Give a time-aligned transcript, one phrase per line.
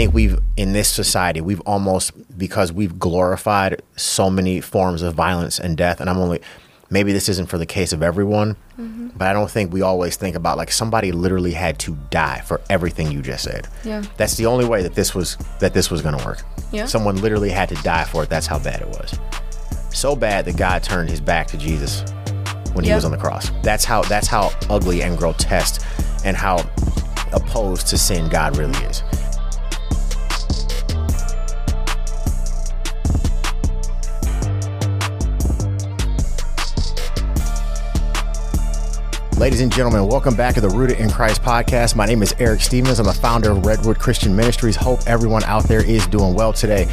[0.00, 5.60] think we've in this society we've almost because we've glorified so many forms of violence
[5.60, 6.40] and death and i'm only
[6.88, 9.08] maybe this isn't for the case of everyone mm-hmm.
[9.08, 12.62] but i don't think we always think about like somebody literally had to die for
[12.70, 13.68] everything you just said.
[13.84, 14.02] Yeah.
[14.16, 16.42] that's the only way that this was that this was going to work.
[16.72, 16.86] Yeah.
[16.86, 18.30] someone literally had to die for it.
[18.30, 19.18] That's how bad it was.
[19.92, 22.10] So bad that god turned his back to jesus
[22.72, 23.50] when he was on the cross.
[23.62, 25.84] That's how that's how ugly and grotesque
[26.24, 26.64] and how
[27.34, 29.02] opposed to sin god really is
[39.40, 41.96] Ladies and gentlemen, welcome back to the Rooted in Christ podcast.
[41.96, 42.98] My name is Eric Stevens.
[42.98, 44.76] I'm the founder of Redwood Christian Ministries.
[44.76, 46.86] Hope everyone out there is doing well today.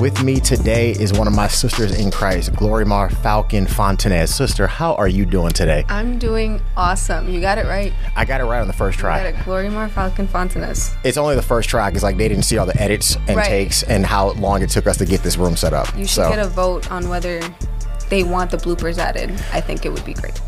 [0.00, 4.28] With me today is one of my sisters in Christ, Glorymar Falcon Fontanez.
[4.28, 5.84] Sister, how are you doing today?
[5.90, 7.28] I'm doing awesome.
[7.28, 7.92] You got it right.
[8.16, 9.28] I got it right on the first You got try.
[9.28, 9.34] it.
[9.34, 10.96] Glorymar Falcon Fontanez.
[11.04, 13.46] It's only the first try because like they didn't see all the edits and Right.
[13.46, 15.86] takes and how long it took us to get this room set up.
[15.94, 17.42] You should so get a vote on whether
[18.08, 19.32] they want the bloopers added.
[19.52, 20.40] I think it would be great.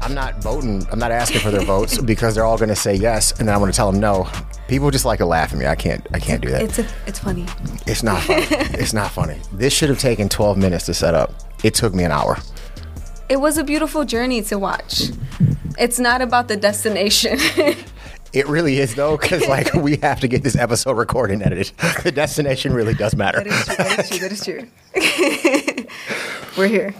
[0.00, 0.86] I'm not voting.
[0.90, 3.54] I'm not asking for their votes because they're all going to say yes, and then
[3.54, 4.28] I'm going to tell them no.
[4.68, 5.66] People just like to laugh at me.
[5.66, 6.06] I can't.
[6.12, 6.62] I can't do that.
[6.62, 7.46] It's a, it's funny.
[7.86, 8.46] It's not funny.
[8.50, 9.38] it's not funny.
[9.52, 11.32] This should have taken 12 minutes to set up.
[11.64, 12.38] It took me an hour.
[13.28, 15.10] It was a beautiful journey to watch.
[15.78, 17.38] It's not about the destination.
[18.32, 21.72] It really is though, because like we have to get this episode recorded and edited.
[22.02, 23.42] The destination really does matter.
[23.42, 24.18] that is true.
[24.18, 24.68] That is true.
[24.94, 25.86] That is true.
[26.58, 26.94] We're here.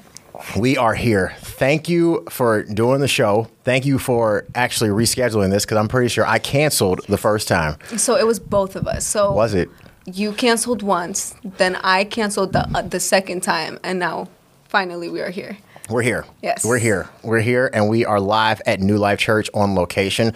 [0.59, 1.35] We are here.
[1.41, 3.49] Thank you for doing the show.
[3.65, 7.77] Thank you for actually rescheduling this because I'm pretty sure I canceled the first time.
[7.97, 9.05] So it was both of us.
[9.05, 9.69] So Was it?
[10.07, 14.29] You canceled once, then I canceled the uh, the second time, and now
[14.69, 15.59] finally we are here.
[15.91, 16.25] We're here.
[16.43, 16.65] Yes.
[16.65, 17.11] We're here.
[17.23, 20.33] We're here, and we are live at New Life Church on location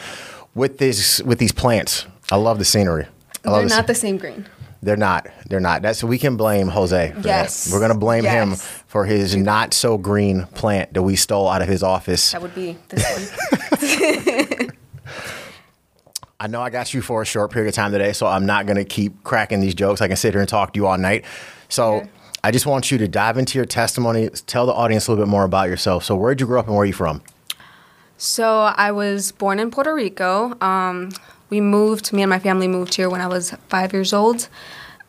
[0.55, 2.07] with this with these plants.
[2.31, 3.07] I love the scenery.
[3.45, 4.47] I love They're the not the same green.
[4.83, 5.29] They're not.
[5.49, 5.83] They're not.
[5.83, 7.13] That's we can blame Jose.
[7.13, 7.65] For Yes.
[7.65, 7.73] That.
[7.75, 8.57] We're gonna blame him
[8.89, 12.33] for his not so green plant that we stole out of his office.
[12.33, 13.31] That would be this
[13.81, 14.71] one.
[16.41, 18.67] I know I got you for a short period of time today, so I'm not
[18.67, 20.01] gonna keep cracking these jokes.
[20.01, 21.25] I can sit here and talk to you all night.
[21.69, 22.09] So Okay.
[22.43, 24.29] I just want you to dive into your testimony.
[24.49, 26.03] Tell the audience a little bit more about yourself.
[26.03, 27.23] So where'd you grow up and where are you from?
[28.19, 30.57] So I was born in Puerto Rico.
[30.61, 31.11] Um,
[31.53, 34.49] we moved, me and my family moved here when I was five years old.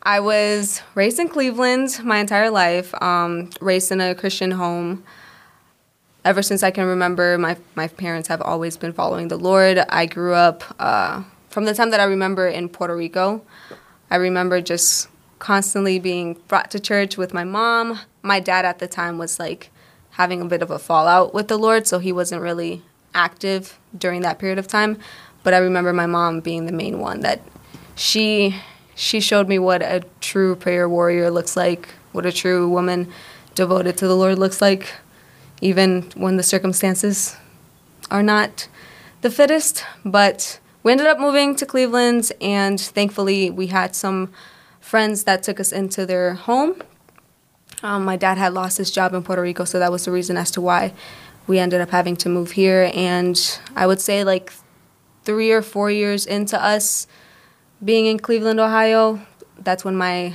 [0.02, 5.04] I was raised in Cleveland my entire life, um, raised in a Christian home.
[6.22, 9.78] Ever since I can remember, my, my parents have always been following the Lord.
[9.88, 13.42] I grew up uh, from the time that I remember in Puerto Rico.
[14.10, 18.00] I remember just constantly being brought to church with my mom.
[18.20, 19.70] My dad at the time was like
[20.10, 22.82] having a bit of a fallout with the Lord, so he wasn't really
[23.14, 24.98] active during that period of time.
[25.44, 27.40] But I remember my mom being the main one that
[27.94, 28.56] she
[28.96, 33.12] she showed me what a true prayer warrior looks like, what a true woman
[33.54, 34.92] devoted to the Lord looks like,
[35.60, 37.36] even when the circumstances
[38.10, 38.68] are not
[39.20, 39.84] the fittest.
[40.04, 44.32] But we ended up moving to Cleveland, and thankfully, we had some
[44.80, 46.82] friends that took us into their home.
[47.82, 50.36] Um, my dad had lost his job in Puerto Rico, so that was the reason
[50.36, 50.92] as to why
[51.46, 52.90] we ended up having to move here.
[52.94, 53.38] And
[53.74, 54.52] I would say, like,
[55.24, 57.06] three or four years into us
[57.84, 59.20] being in Cleveland, Ohio,
[59.58, 60.34] that's when my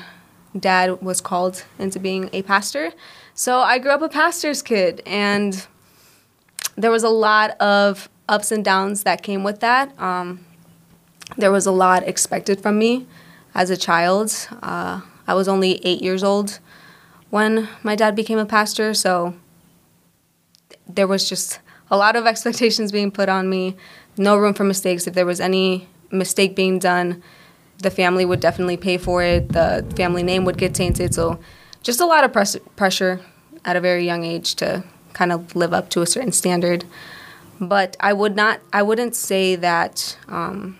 [0.58, 2.92] dad was called into being a pastor.
[3.34, 5.66] So I grew up a pastor's kid, and
[6.76, 10.00] there was a lot of ups and downs that came with that.
[10.00, 10.46] Um,
[11.38, 13.08] there was a lot expected from me
[13.54, 14.32] as a child.
[14.62, 16.60] Uh, I was only eight years old
[17.30, 19.36] when my dad became a pastor, so
[20.88, 21.60] there was just
[21.92, 23.76] a lot of expectations being put on me.
[24.20, 25.08] No room for mistakes.
[25.08, 27.24] If there was any mistake being done,
[27.78, 29.54] the family would definitely pay for it.
[29.54, 31.14] The family name would get tainted.
[31.14, 31.40] So,
[31.84, 33.22] just a lot of press- pressure
[33.64, 36.84] at a very young age to kind of live up to a certain standard.
[37.62, 38.60] But I would not.
[38.74, 40.78] I wouldn't say that um,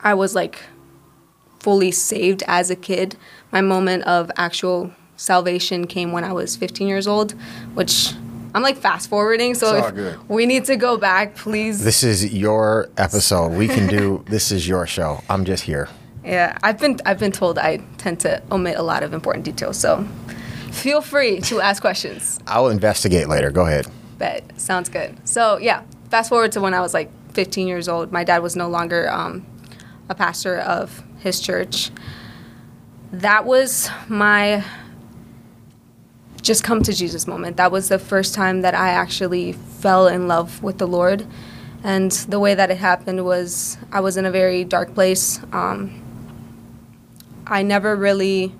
[0.00, 0.58] I was like
[1.60, 3.16] fully saved as a kid.
[3.52, 7.34] My moment of actual salvation came when I was 15 years old,
[7.74, 8.14] which
[8.54, 9.54] I'm like fast forwarding.
[9.54, 10.28] So if good.
[10.28, 11.84] we need to go back, please.
[11.84, 13.52] This is your episode.
[13.52, 15.22] We can do this is your show.
[15.28, 15.88] I'm just here.
[16.24, 19.78] Yeah, I've been I've been told I tend to omit a lot of important details.
[19.78, 20.04] So
[20.72, 22.40] feel free to ask questions.
[22.46, 23.50] I'll investigate later.
[23.50, 23.86] Go ahead.
[24.18, 25.16] Bet sounds good.
[25.26, 28.12] So yeah, fast forward to when I was like 15 years old.
[28.12, 29.46] My dad was no longer um,
[30.08, 31.90] a pastor of his church.
[33.12, 34.64] That was my
[36.42, 37.56] just come to Jesus moment.
[37.56, 41.26] That was the first time that I actually fell in love with the Lord.
[41.82, 45.40] And the way that it happened was I was in a very dark place.
[45.52, 46.02] Um,
[47.46, 48.54] I never really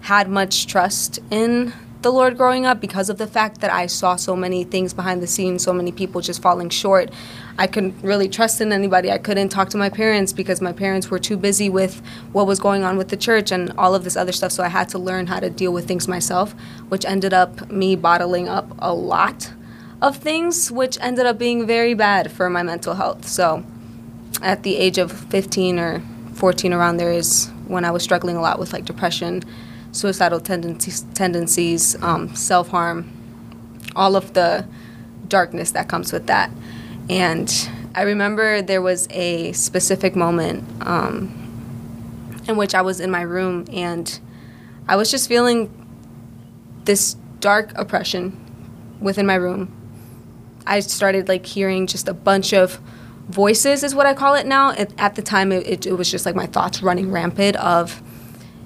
[0.00, 1.72] had much trust in
[2.02, 5.22] the Lord growing up because of the fact that I saw so many things behind
[5.22, 7.10] the scenes, so many people just falling short.
[7.58, 9.10] I couldn't really trust in anybody.
[9.10, 12.02] I couldn't talk to my parents because my parents were too busy with
[12.32, 14.52] what was going on with the church and all of this other stuff.
[14.52, 16.52] So I had to learn how to deal with things myself,
[16.88, 19.52] which ended up me bottling up a lot
[20.00, 23.28] of things, which ended up being very bad for my mental health.
[23.28, 23.64] So
[24.42, 26.02] at the age of 15 or
[26.34, 29.42] 14 around there is when I was struggling a lot with like depression
[29.92, 33.10] suicidal tendencies, tendencies um, self harm,
[33.94, 34.66] all of the
[35.28, 36.50] darkness that comes with that.
[37.08, 41.38] And I remember there was a specific moment um,
[42.48, 44.18] in which I was in my room and
[44.88, 45.70] I was just feeling
[46.84, 48.38] this dark oppression
[49.00, 49.70] within my room.
[50.66, 52.80] I started like hearing just a bunch of
[53.28, 54.72] voices, is what I call it now.
[54.72, 58.02] At, the time, it, it was just like my thoughts running rampant of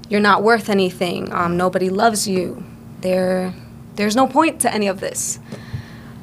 [0.09, 1.33] you're not worth anything.
[1.33, 2.65] Um, nobody loves you.
[3.01, 3.53] There,
[3.97, 5.39] there's no point to any of this.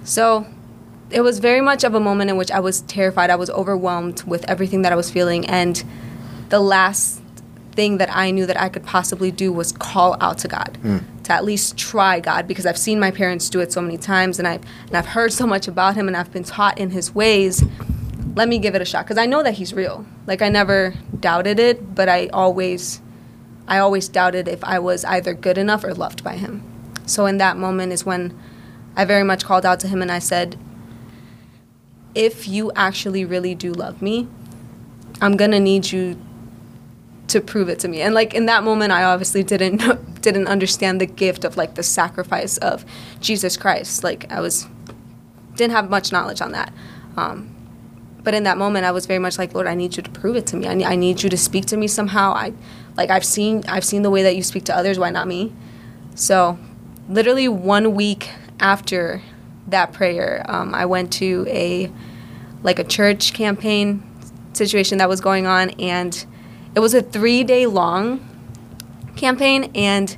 [0.04, 0.46] So
[1.10, 3.30] it was very much of a moment in which I was terrified.
[3.30, 5.46] I was overwhelmed with everything that I was feeling.
[5.46, 5.84] And
[6.50, 7.22] the last
[7.74, 11.04] thing that I knew that I could possibly do was call out to God, mm.
[11.24, 14.40] to at least try God, because I've seen my parents do it so many times
[14.40, 17.14] and I've, and I've heard so much about Him and I've been taught in His
[17.16, 17.64] ways.
[18.36, 20.06] Let me give it a shot, because I know that He's real.
[20.28, 23.02] Like, I never doubted it, but I always
[23.68, 26.64] I always doubted if I was either good enough or loved by him.
[27.06, 28.38] So in that moment is when
[28.96, 30.58] I very much called out to him and I said,
[32.16, 34.28] if you actually really do love me,
[35.22, 36.20] I'm gonna need you
[37.28, 38.02] to prove it to me.
[38.02, 39.82] And like in that moment, I obviously didn't
[40.22, 42.86] didn't understand the gift of like the sacrifice of
[43.20, 44.04] Jesus Christ.
[44.04, 44.68] Like I was
[45.56, 46.74] didn't have much knowledge on that.
[47.18, 47.50] Um,
[48.24, 50.36] but in that moment, I was very much like, Lord, I need you to prove
[50.36, 50.68] it to me.
[50.68, 52.34] I need, I need you to speak to me somehow.
[52.34, 52.54] I
[52.98, 55.00] like I've seen I've seen the way that you speak to others.
[55.00, 55.54] Why not me?
[56.16, 56.60] So,
[57.10, 58.30] literally one week
[58.60, 59.22] after
[59.68, 61.92] that prayer, um, I went to a
[62.62, 64.04] like a church campaign
[64.54, 66.26] situation that was going on, and
[66.76, 68.28] it was a three day long
[69.16, 69.72] campaign.
[69.76, 70.16] And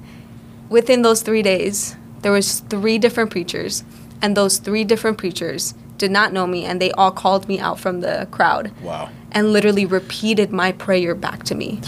[0.69, 3.83] within those three days, there was three different preachers,
[4.21, 7.79] and those three different preachers did not know me, and they all called me out
[7.79, 8.73] from the crowd.
[8.81, 9.09] Wow!
[9.31, 11.79] And literally repeated my prayer back to me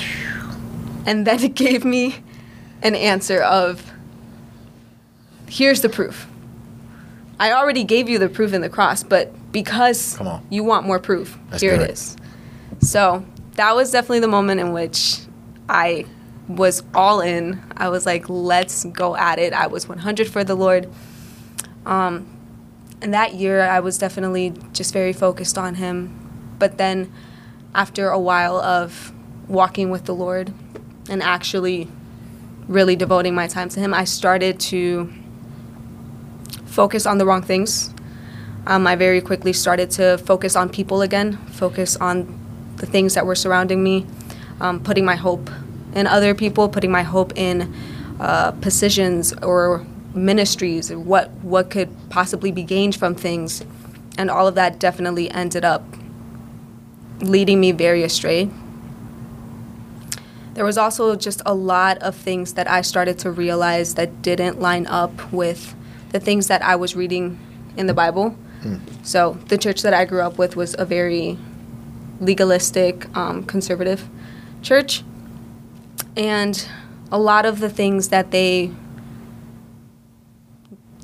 [1.07, 2.17] and then it gave me
[2.83, 3.91] an answer of
[5.49, 6.27] here's the proof.
[7.39, 10.19] I already gave you the proof in the cross, but because
[10.49, 12.17] you want more proof, That's here it is.
[12.79, 13.25] So
[13.55, 15.19] that was definitely the moment in which
[15.69, 16.05] I
[16.47, 17.61] was all in.
[17.75, 19.53] I was like, let's go at it.
[19.53, 20.89] I was 100 for the Lord.
[21.85, 22.27] Um,
[23.01, 26.55] and that year, I was definitely just very focused on Him.
[26.57, 27.11] But then,
[27.75, 29.13] after a while of
[29.47, 30.53] walking with the Lord,
[31.09, 31.87] and actually
[32.67, 35.11] really devoting my time to him, I started to
[36.65, 37.93] focus on the wrong things.
[38.65, 42.37] Um, I very quickly started to focus on people again, focus on
[42.75, 44.05] the things that were surrounding me,
[44.59, 45.49] um, putting my hope
[45.95, 47.73] in other people, putting my hope in
[48.19, 53.63] uh, positions or ministries, what what could possibly be gained from things,
[54.17, 55.83] and all of that definitely ended up
[57.21, 58.49] leading me very astray
[60.57, 64.59] there was also just a lot of things that I started to realize that didn't
[64.59, 65.75] line up with
[66.09, 67.37] the things that I was reading
[67.77, 68.31] in the Bible.
[68.63, 68.77] Hmm.
[69.03, 71.37] So the church that I grew up with was a very
[72.19, 74.09] legalistic, um, conservative
[74.63, 75.03] church.
[76.15, 76.67] And
[77.11, 78.71] a lot of the things that they,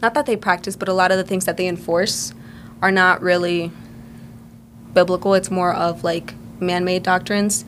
[0.01, 2.33] not that they practice, but a lot of the things that they enforce
[2.81, 3.72] are not really
[4.95, 5.36] biblical.
[5.36, 7.65] It's more of like man made doctrines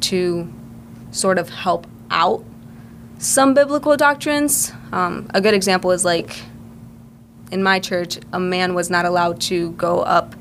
[0.00, 0.50] to
[1.16, 2.44] sort of help out
[3.18, 4.72] some biblical doctrines.
[4.92, 6.42] Um, a good example is like
[7.50, 10.34] in my church, a man was not allowed to go up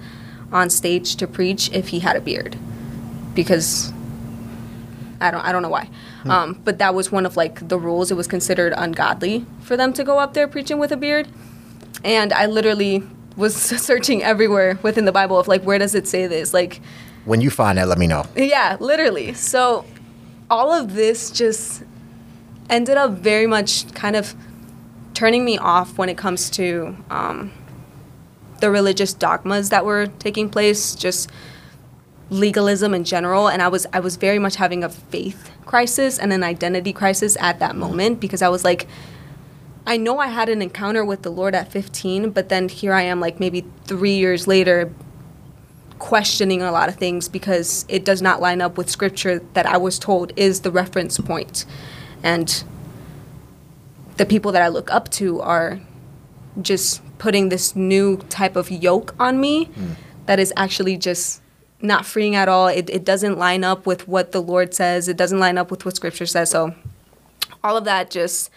[0.51, 2.57] on stage to preach if he had a beard
[3.33, 3.91] because
[5.21, 5.89] I don't I don't know why.
[6.23, 6.31] Hmm.
[6.31, 8.11] Um, but that was one of like the rules.
[8.11, 11.27] It was considered ungodly for them to go up there preaching with a beard.
[12.03, 13.03] And I literally
[13.35, 16.53] was searching everywhere within the Bible of like where does it say this?
[16.53, 16.81] Like
[17.25, 18.25] when you find that, let me know.
[18.35, 19.33] Yeah, literally.
[19.33, 19.85] So
[20.49, 21.83] all of this just
[22.69, 24.35] ended up very much kind of
[25.13, 27.51] turning me off when it comes to um,
[28.59, 31.29] the religious dogmas that were taking place, just
[32.29, 33.47] legalism in general.
[33.47, 37.37] And I was I was very much having a faith crisis and an identity crisis
[37.39, 38.87] at that moment because I was like,
[39.87, 43.03] I know I had an encounter with the Lord at 15, but then here I
[43.03, 44.91] am, like maybe three years later,
[45.99, 49.77] questioning a lot of things because it does not line up with scripture that I
[49.77, 51.65] was told is the reference point.
[52.23, 52.63] And
[54.17, 55.79] the people that I look up to are
[56.61, 59.95] just putting this new type of yoke on me mm.
[60.25, 61.41] that is actually just
[61.81, 62.67] not freeing at all.
[62.67, 65.85] It, it doesn't line up with what the Lord says, it doesn't line up with
[65.85, 66.51] what scripture says.
[66.51, 66.73] So
[67.63, 68.49] all of that just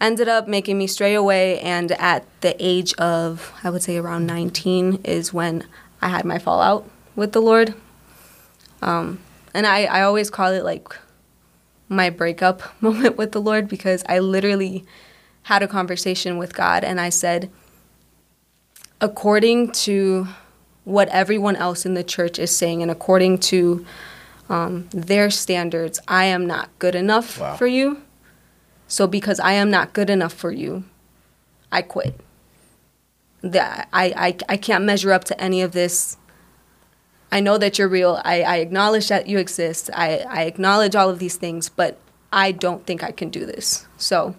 [0.00, 1.60] ended up making me stray away.
[1.60, 5.64] And at the age of, I would say around 19, is when
[6.02, 7.74] I had my fallout with the Lord.
[8.82, 9.20] Um,
[9.54, 10.94] and I, I always call it like
[11.88, 14.84] my breakup moment with the Lord because I literally
[15.44, 17.50] had a conversation with God and I said,
[19.00, 20.28] according to
[20.84, 23.86] what everyone else in the church is saying and according to
[24.48, 27.56] um, their standards, I am not good enough wow.
[27.56, 28.02] for you.
[28.88, 30.84] So because I am not good enough for you,
[31.70, 32.18] I quit.
[33.42, 36.16] That I, I, I can't measure up to any of this.
[37.30, 38.20] I know that you're real.
[38.24, 39.90] I, I acknowledge that you exist.
[39.94, 41.98] I, I acknowledge all of these things, but
[42.32, 43.86] I don't think I can do this.
[43.96, 44.36] So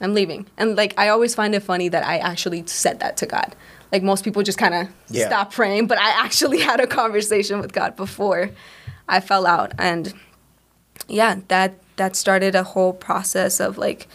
[0.00, 0.46] I'm leaving.
[0.56, 3.54] And like I always find it funny that I actually said that to God.
[3.92, 5.28] Like most people just kind of yeah.
[5.28, 8.50] stop praying, but I actually had a conversation with God before
[9.08, 10.12] I fell out and
[11.08, 14.08] yeah, that that started a whole process of like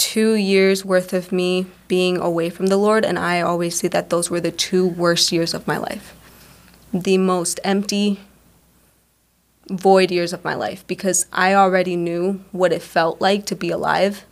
[0.00, 4.08] 2 years worth of me being away from the Lord and I always say that
[4.08, 6.16] those were the two worst years of my life.
[6.92, 8.20] The most empty
[9.68, 13.70] void years of my life because I already knew what it felt like to be
[13.70, 14.24] alive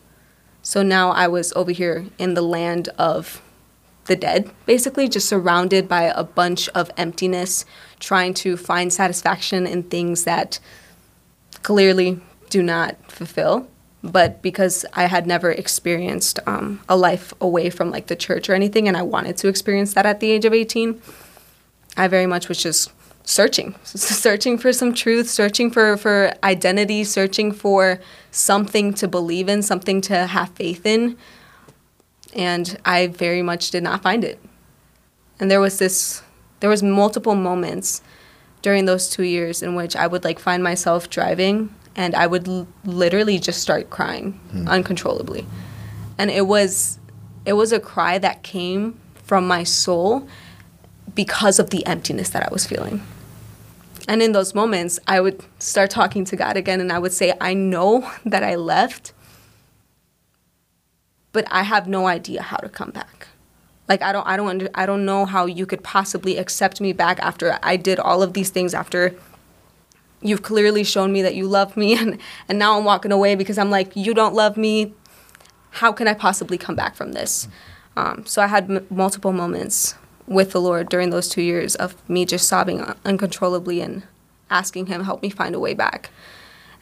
[0.63, 3.41] so now I was over here in the land of
[4.05, 7.65] the dead, basically, just surrounded by a bunch of emptiness,
[8.01, 10.59] trying to find satisfaction in things that
[11.63, 12.21] clearly
[12.51, 13.69] do not fulfill.
[14.11, 18.55] But because I had never experienced um, a life away from like the church or
[18.55, 21.00] anything, and I wanted to experience that at the age of 18,
[21.97, 22.91] I very much was just
[23.25, 28.00] searching, searching for some truth, searching for, for identity, searching for
[28.31, 31.17] something to believe in, something to have faith in.
[32.35, 34.41] And I very much did not find it.
[35.41, 36.23] And there was this,
[36.61, 38.03] there was multiple moments
[38.62, 42.49] during those two years in which I would like find myself driving and I would
[42.49, 44.69] l- literally just start crying mm.
[44.69, 45.45] uncontrollably.
[46.17, 46.99] And it was,
[47.45, 50.26] it was a cry that came from my soul
[51.14, 53.02] because of the emptiness that I was feeling.
[54.07, 57.35] And in those moments, I would start talking to God again and I would say,
[57.40, 59.12] I know that I left,
[61.33, 63.26] but I have no idea how to come back.
[63.88, 66.93] Like I don't I don't under, I don't know how you could possibly accept me
[66.93, 69.14] back after I did all of these things after
[70.21, 73.59] you've clearly shown me that you love me and and now I'm walking away because
[73.59, 74.95] I'm like you don't love me.
[75.71, 77.47] How can I possibly come back from this?
[77.97, 79.95] Um, so I had m- multiple moments
[80.27, 84.03] with the Lord during those two years of me just sobbing uncontrollably and
[84.51, 86.11] asking Him help me find a way back.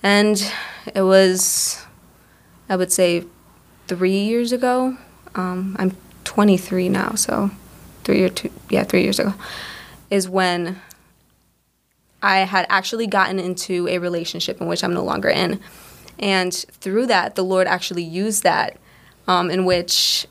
[0.03, 0.53] And
[0.95, 1.85] it was,
[2.69, 3.25] I would say,
[3.89, 4.97] three years ago.
[5.35, 7.51] Um, I'm 23 now, so
[8.05, 9.35] three or two, yeah, three years ago,
[10.11, 10.81] is when
[12.23, 15.61] I had actually gotten into a relationship in which I'm no longer in.
[16.19, 18.79] And through that, the Lord actually used that,
[19.29, 20.27] um, in which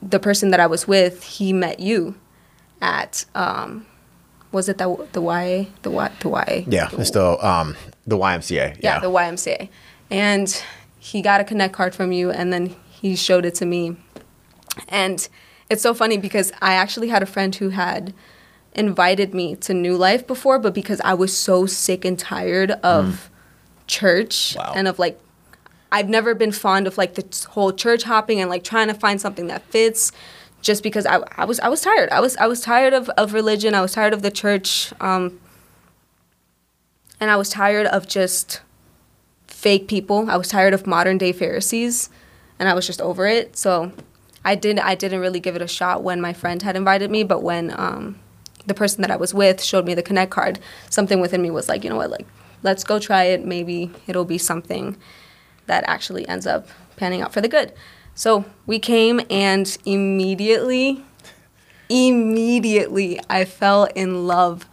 [0.00, 2.14] the person that I was with, he met you
[2.80, 3.86] at um,
[4.52, 6.64] was it the the Y the Y the Y?
[6.68, 7.76] Yeah, the, it's the um
[8.06, 8.56] the YMCA.
[8.56, 8.74] Yeah.
[8.80, 9.68] yeah, the YMCA,
[10.10, 10.62] and
[10.98, 13.96] he got a connect card from you, and then he showed it to me,
[14.88, 15.28] and
[15.68, 18.14] it's so funny because I actually had a friend who had
[18.74, 23.04] invited me to New Life before, but because I was so sick and tired of
[23.04, 23.86] mm.
[23.86, 24.72] church wow.
[24.74, 25.20] and of like
[25.92, 29.20] I've never been fond of like the whole church hopping and like trying to find
[29.20, 30.10] something that fits
[30.60, 32.08] just because I, I was I was tired.
[32.10, 33.74] I was I was tired of, of religion.
[33.74, 34.92] I was tired of the church.
[35.00, 35.38] Um,
[37.20, 38.60] and I was tired of just
[39.46, 40.28] fake people.
[40.28, 42.10] I was tired of modern day Pharisees,
[42.58, 43.56] and I was just over it.
[43.56, 43.92] So
[44.44, 47.22] I didn't I didn't really give it a shot when my friend had invited me,
[47.22, 48.18] but when um,
[48.66, 50.58] the person that I was with showed me the connect card,
[50.90, 52.26] something within me was like, you know what, like
[52.62, 53.44] let's go try it.
[53.44, 54.96] Maybe it'll be something
[55.66, 57.72] that actually ends up panning out for the good.
[58.14, 61.04] So we came and immediately,
[61.88, 64.66] immediately, I fell in love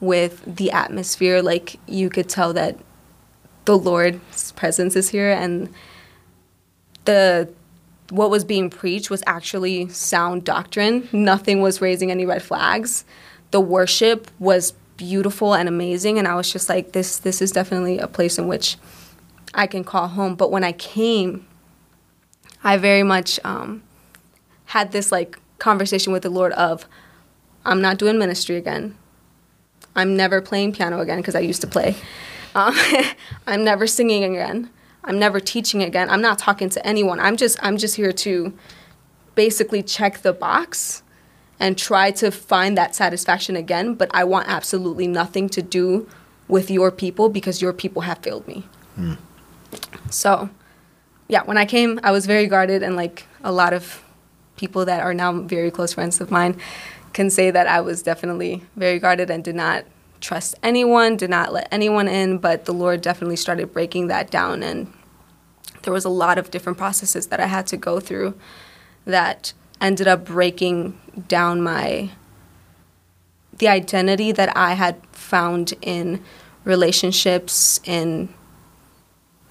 [0.00, 1.42] with the atmosphere.
[1.42, 2.78] Like you could tell that
[3.64, 5.72] the Lord's presence is here and
[7.04, 7.48] the
[8.10, 11.08] what was being preached was actually sound doctrine.
[11.12, 13.06] Nothing was raising any red flags.
[13.52, 17.98] The worship was beautiful and amazing and I was just like this this is definitely
[17.98, 18.76] a place in which
[19.54, 20.34] I can call home.
[20.34, 21.46] But when I came
[22.64, 23.82] I very much um,
[24.66, 26.86] had this like conversation with the Lord of,
[27.64, 28.96] I'm not doing ministry again.
[29.94, 31.96] I'm never playing piano again because I used to play.
[32.54, 32.74] Um,
[33.46, 34.70] I'm never singing again.
[35.04, 36.08] I'm never teaching again.
[36.08, 37.18] I'm not talking to anyone.
[37.18, 38.56] I'm just I'm just here to
[39.34, 41.02] basically check the box
[41.62, 46.08] and try to find that satisfaction again, but I want absolutely nothing to do
[46.48, 48.66] with your people because your people have failed me.
[48.98, 49.16] Mm.
[50.10, 50.50] So,
[51.28, 54.02] yeah, when I came, I was very guarded, and like a lot of
[54.56, 56.60] people that are now very close friends of mine
[57.12, 59.84] can say that I was definitely very guarded and did not
[60.20, 64.64] trust anyone, did not let anyone in, but the Lord definitely started breaking that down.
[64.64, 64.92] And
[65.82, 68.34] there was a lot of different processes that I had to go through
[69.04, 69.52] that
[69.82, 70.98] ended up breaking
[71.28, 72.10] down my
[73.58, 76.24] the identity that I had found in
[76.64, 78.32] relationships, in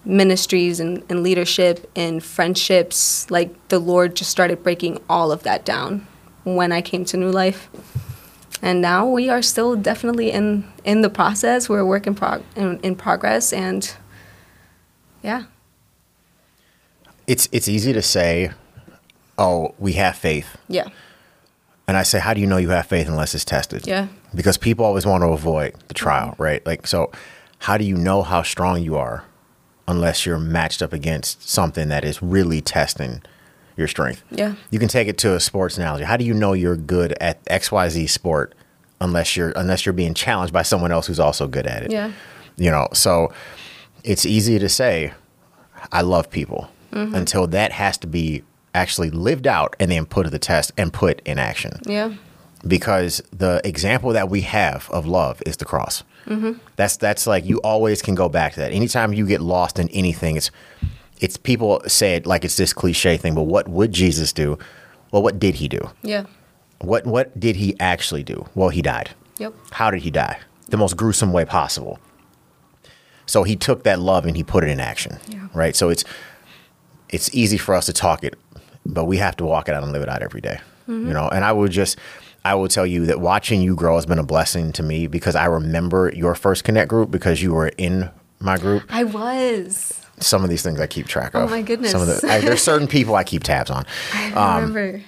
[0.04, 3.30] ministries and, and leadership, in friendships.
[3.30, 6.08] Like the Lord just started breaking all of that down
[6.44, 7.70] when I came to New Life.
[8.64, 11.70] And now we are still definitely in, in the process.
[11.70, 13.54] We're a work in, prog- in, in progress.
[13.54, 13.94] And
[15.22, 15.44] yeah.
[17.28, 18.52] It's, it's easy to say,
[19.38, 20.58] oh, we have faith.
[20.68, 20.88] Yeah.
[21.88, 23.86] And I say, how do you know you have faith unless it's tested?
[23.86, 24.08] Yeah.
[24.34, 26.44] Because people always want to avoid the trial, mm-hmm.
[26.44, 26.66] right?
[26.66, 27.12] Like, so
[27.60, 29.26] how do you know how strong you are
[29.88, 33.22] unless you're matched up against something that is really testing
[33.76, 34.24] your strength?
[34.32, 34.56] Yeah.
[34.70, 36.06] You can take it to a sports analogy.
[36.06, 38.56] How do you know you're good at XYZ sport
[39.02, 41.92] unless you're unless you're being challenged by someone else who's also good at it?
[41.92, 42.12] Yeah.
[42.58, 43.34] You know, so
[44.04, 45.14] it's easy to say
[45.92, 47.16] I love people mm-hmm.
[47.16, 50.94] until that has to be actually lived out and then put to the test and
[50.94, 51.80] put in action.
[51.86, 52.14] Yeah.
[52.68, 56.04] Because the example that we have of love is the cross.
[56.28, 56.54] Mm-hmm.
[56.76, 58.72] That's that's like you always can go back to that.
[58.72, 60.52] Anytime you get lost in anything, it's
[61.20, 64.60] it's people say it like it's this cliche thing, but what would Jesus do?
[65.12, 65.90] Well, what did he do?
[66.04, 66.26] Yeah.
[66.80, 68.48] What what did he actually do?
[68.54, 69.12] Well, he died.
[69.40, 69.54] Yep.
[69.72, 70.40] How did he die?
[70.68, 72.00] The most gruesome way possible.
[73.26, 75.18] So he took that love and he put it in action.
[75.28, 75.48] Yeah.
[75.54, 75.76] Right?
[75.76, 76.04] So it's
[77.10, 78.38] it's easy for us to talk it
[78.86, 81.08] but we have to walk it out and live it out every day, mm-hmm.
[81.08, 81.98] You know, and I would just
[82.44, 85.36] I will tell you that watching you grow has been a blessing to me because
[85.36, 88.84] I remember your first connect group because you were in my group.
[88.90, 89.98] I was.
[90.20, 91.44] Some of these things I keep track of.
[91.44, 91.92] Oh my goodness!
[91.92, 93.86] Some of the I, there's certain people I keep tabs on.
[94.14, 95.04] I um, remember.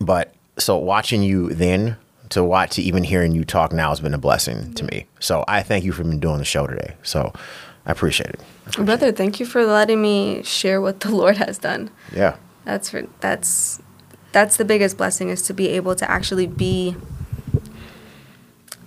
[0.00, 1.96] But so watching you then
[2.30, 4.72] to watch to even hearing you talk now has been a blessing mm-hmm.
[4.74, 5.06] to me.
[5.20, 6.94] So I thank you for been doing the show today.
[7.02, 7.32] So
[7.86, 8.40] I appreciate it.
[8.40, 9.16] I appreciate Brother, it.
[9.16, 11.90] thank you for letting me share what the Lord has done.
[12.14, 12.36] Yeah.
[12.64, 13.80] That's for, that's
[14.32, 16.96] that's the biggest blessing is to be able to actually be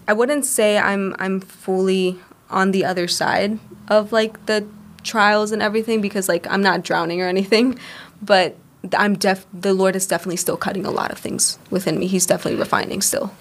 [0.07, 4.65] I wouldn't say I'm I'm fully on the other side of like the
[5.03, 7.79] trials and everything because like I'm not drowning or anything,
[8.21, 8.55] but
[8.97, 12.07] I'm def the Lord is definitely still cutting a lot of things within me.
[12.07, 13.33] He's definitely refining still.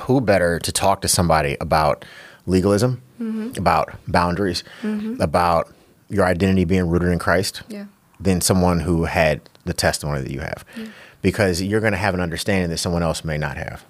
[0.00, 2.04] Who better to talk to somebody about
[2.46, 3.52] legalism, mm-hmm.
[3.58, 5.20] about boundaries, mm-hmm.
[5.20, 5.68] about
[6.08, 7.62] your identity being rooted in Christ?
[7.68, 7.86] Yeah.
[8.20, 10.90] Than someone who had the testimony that you have, mm.
[11.22, 13.84] because you're going to have an understanding that someone else may not have.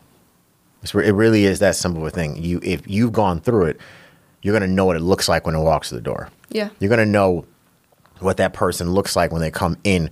[0.82, 2.40] It's, it really is that simple of a thing.
[2.42, 3.80] You, if you've gone through it,
[4.42, 6.28] you're going to know what it looks like when it walks to the door.
[6.48, 7.44] Yeah, you're going to know
[8.20, 10.10] what that person looks like when they come in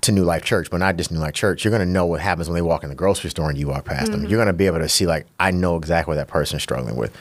[0.00, 1.64] to New Life Church, but not just New Life Church.
[1.64, 3.68] You're going to know what happens when they walk in the grocery store and you
[3.68, 4.22] walk past mm-hmm.
[4.22, 4.30] them.
[4.30, 6.96] You're going to be able to see, like, I know exactly what that person's struggling
[6.96, 7.16] with.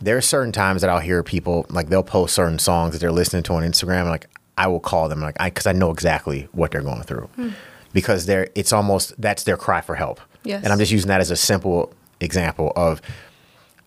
[0.00, 3.12] There are certain times that I'll hear people like they'll post certain songs that they're
[3.12, 4.02] listening to on Instagram.
[4.02, 7.02] And, Like I will call them like I because I know exactly what they're going
[7.02, 7.52] through mm.
[7.92, 10.20] because they're it's almost that's their cry for help.
[10.44, 10.62] Yes.
[10.62, 13.00] And I'm just using that as a simple example of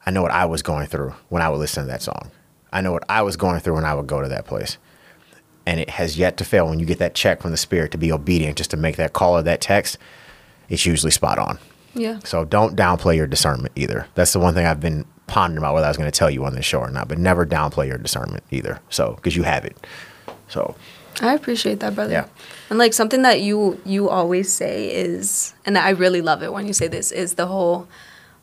[0.05, 2.31] I know what I was going through when I would listen to that song.
[2.71, 4.77] I know what I was going through when I would go to that place.
[5.65, 7.97] And it has yet to fail when you get that check from the spirit to
[7.97, 9.97] be obedient just to make that call or that text,
[10.69, 11.59] it's usually spot on.
[11.93, 12.19] Yeah.
[12.23, 14.07] So don't downplay your discernment either.
[14.15, 16.45] That's the one thing I've been pondering about whether I was going to tell you
[16.45, 18.79] on this show or not, but never downplay your discernment either.
[18.89, 19.75] So, because you have it.
[20.47, 20.75] So
[21.21, 22.11] I appreciate that, brother.
[22.13, 22.27] Yeah.
[22.69, 26.67] And like something that you you always say is and I really love it when
[26.67, 27.87] you say this is the whole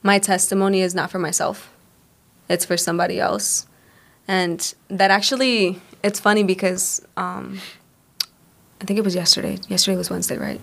[0.03, 1.71] my testimony is not for myself.
[2.49, 3.67] It's for somebody else.
[4.27, 7.61] And that actually it's funny because um
[8.81, 9.59] I think it was yesterday.
[9.69, 10.61] Yesterday was Wednesday, right?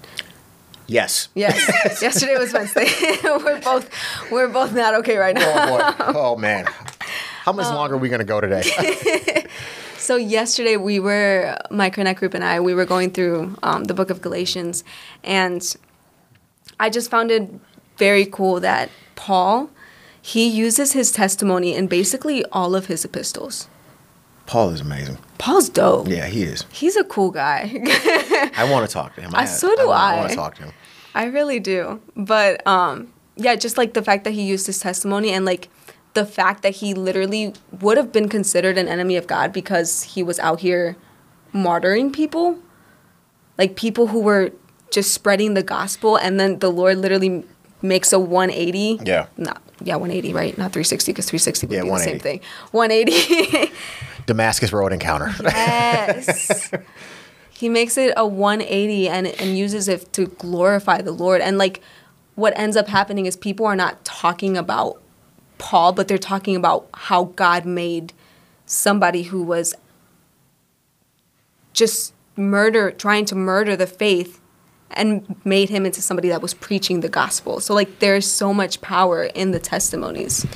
[0.87, 1.29] Yes.
[1.33, 1.67] Yes.
[2.01, 2.87] yesterday was Wednesday.
[3.23, 3.89] we're both
[4.31, 5.53] we're both not okay right now.
[5.55, 6.19] Oh boy.
[6.19, 6.65] Oh man.
[7.43, 8.63] How much um, longer are we going to go today?
[10.01, 13.93] So yesterday we were my connect group and I we were going through um, the
[13.93, 14.83] book of Galatians,
[15.23, 15.75] and
[16.79, 17.47] I just found it
[17.97, 19.69] very cool that Paul
[20.21, 23.67] he uses his testimony in basically all of his epistles.
[24.45, 25.17] Paul is amazing.
[25.37, 26.07] Paul's dope.
[26.07, 26.65] Yeah, he is.
[26.71, 27.71] He's a cool guy.
[28.55, 29.31] I want to talk to him.
[29.33, 30.13] I, so do I.
[30.13, 30.73] I want to talk to him.
[31.15, 32.01] I really do.
[32.15, 35.69] But um, yeah, just like the fact that he used his testimony and like
[36.13, 40.23] the fact that he literally would have been considered an enemy of God because he
[40.23, 40.97] was out here
[41.53, 42.59] martyring people,
[43.57, 44.51] like people who were
[44.91, 47.45] just spreading the gospel, and then the Lord literally
[47.81, 48.99] makes a 180.
[49.05, 49.27] Yeah.
[49.37, 50.57] Not yeah, 180, right?
[50.57, 52.41] Not 360 because 360 would Yeah, be the same thing.
[52.71, 53.71] 180.
[54.27, 55.33] Damascus Road encounter.
[55.41, 56.71] Yes.
[57.51, 61.41] he makes it a 180 and and uses it to glorify the Lord.
[61.41, 61.81] And like
[62.35, 65.00] what ends up happening is people are not talking about
[65.61, 68.13] Paul, but they're talking about how God made
[68.65, 69.75] somebody who was
[71.71, 74.41] just murder trying to murder the faith
[74.89, 77.59] and made him into somebody that was preaching the gospel.
[77.59, 80.47] So like there's so much power in the testimonies.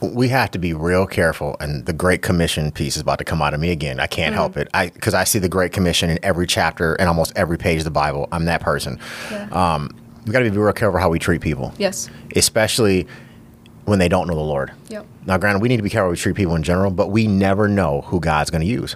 [0.00, 3.42] we have to be real careful and the great commission piece is about to come
[3.42, 3.98] out of me again.
[3.98, 4.68] I can't help it.
[4.72, 7.84] I because i see the great commission in every chapter and almost every page of
[7.84, 8.28] the bible.
[8.30, 9.00] I'm that person.
[9.50, 9.90] Um,
[10.26, 11.74] we got to be real careful how we treat people.
[11.76, 12.08] Yes.
[12.36, 13.08] especially
[13.86, 15.06] when they don't know the lord Yep.
[15.26, 17.66] now granted we need to be careful we treat people in general but we never
[17.68, 18.94] know who god's going to use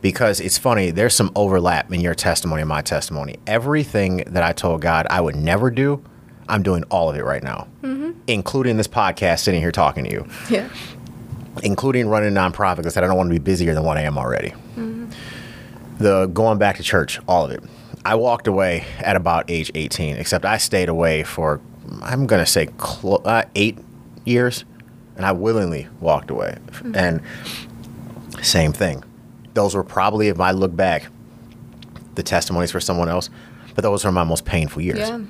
[0.00, 4.52] because it's funny there's some overlap in your testimony and my testimony everything that i
[4.52, 6.02] told god i would never do
[6.48, 8.10] i'm doing all of it right now mm-hmm.
[8.26, 10.68] including this podcast sitting here talking to you Yeah.
[11.62, 14.16] including running a nonprofit because I don't want to be busier than what I am
[14.16, 14.50] already.
[14.76, 15.06] Mm-hmm.
[15.98, 17.60] The going back to church, all of it.
[18.04, 21.60] I walked away at about age 18, except I stayed away for,
[22.02, 23.78] I'm going to say, clo- uh, eight
[24.24, 24.64] years,
[25.16, 26.58] and I willingly walked away.
[26.66, 26.96] Mm-hmm.
[26.96, 29.04] And same thing.
[29.54, 31.08] Those were probably, if I look back,
[32.14, 33.30] the testimonies for someone else,
[33.74, 35.20] but those were my most painful years Yeah.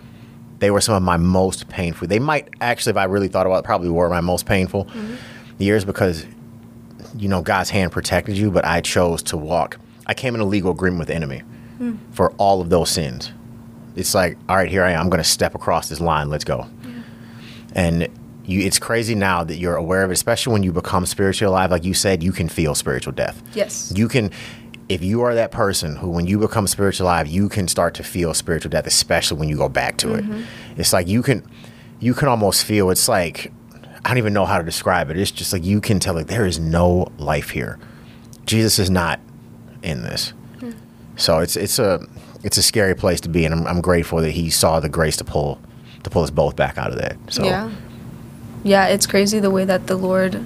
[0.59, 2.09] they were some of my most painful.
[2.09, 5.15] They might actually, if I really thought about it, probably were my most painful mm-hmm.
[5.59, 6.27] years because,
[7.17, 9.79] you know, God's hand protected you, but I chose to walk.
[10.07, 11.41] I came in a legal agreement with the enemy
[11.77, 11.97] hmm.
[12.13, 13.33] for all of those sins.
[13.99, 15.01] It's like, all right, here I am.
[15.01, 16.31] I'm going to step across this line.
[16.31, 16.67] Let's go.
[17.75, 18.09] And
[18.45, 21.71] you, it's crazy now that you're aware of it, especially when you become spiritually alive.
[21.71, 23.43] Like you said, you can feel spiritual death.
[23.55, 23.93] Yes.
[23.95, 24.31] You can,
[24.89, 28.03] if you are that person who, when you become spiritual alive, you can start to
[28.03, 30.25] feel spiritual death, especially when you go back to it.
[30.25, 30.81] Mm-hmm.
[30.81, 31.47] It's like you can,
[32.01, 32.91] you can almost feel.
[32.91, 33.53] It's like
[34.05, 35.19] I don't even know how to describe it.
[35.19, 37.79] It's just like you can tell like there is no life here.
[38.47, 39.21] Jesus is not
[39.83, 40.33] in this.
[40.61, 40.71] Hmm.
[41.17, 42.07] So it's it's a
[42.49, 45.19] it's a scary place to be, and I'm, I'm grateful that He saw the grace
[45.19, 45.61] to pull
[46.03, 47.17] to pull us both back out of that.
[47.29, 47.71] So Yeah.
[48.65, 50.45] Yeah, it's crazy the way that the Lord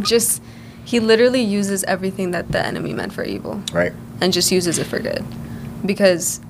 [0.00, 0.42] just
[0.84, 4.84] he literally uses everything that the enemy meant for evil right, and just uses it
[4.84, 5.24] for good.
[5.86, 6.40] Because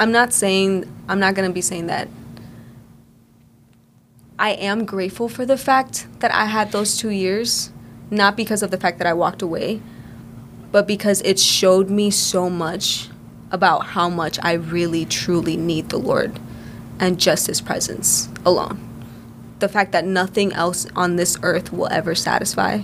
[0.00, 2.08] I'm not saying I'm not going to be saying that
[4.38, 7.70] I am grateful for the fact that I had those 2 years,
[8.10, 9.82] not because of the fact that I walked away,
[10.74, 13.08] but because it showed me so much
[13.52, 16.40] about how much I really truly need the Lord
[16.98, 18.80] and just his presence alone.
[19.60, 22.80] The fact that nothing else on this earth will ever satisfy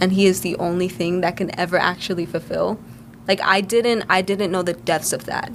[0.00, 2.80] and he is the only thing that can ever actually fulfill.
[3.28, 5.52] Like I didn't I didn't know the depths of that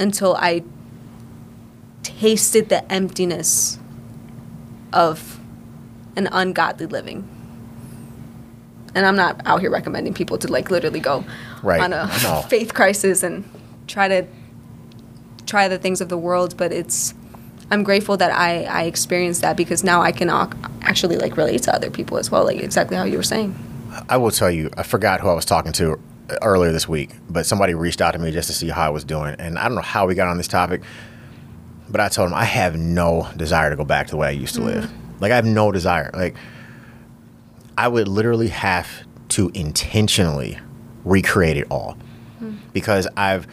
[0.00, 0.64] until I
[2.02, 3.78] tasted the emptiness
[4.92, 5.38] of
[6.16, 7.35] an ungodly living.
[8.96, 11.22] And I'm not out here recommending people to like literally go
[11.62, 11.80] Right.
[11.80, 12.42] on a No.
[12.48, 13.44] faith crisis and
[13.86, 14.26] try to
[15.44, 17.14] try the things of the world, but it's
[17.70, 20.30] I'm grateful that I I experienced that because now I can
[20.82, 23.54] actually like relate to other people as well, like exactly how you were saying.
[24.08, 25.98] I will tell you, I forgot who I was talking to
[26.42, 29.04] earlier this week, but somebody reached out to me just to see how I was
[29.04, 30.82] doing, and I don't know how we got on this topic,
[31.88, 34.32] but I told him I have no desire to go back to the way I
[34.32, 34.66] used to mm.
[34.66, 34.90] live.
[35.20, 36.10] Like I have no desire.
[36.14, 36.34] Like
[37.78, 38.88] I would literally have
[39.30, 40.58] to intentionally
[41.04, 41.96] recreate it all
[42.72, 43.46] because I've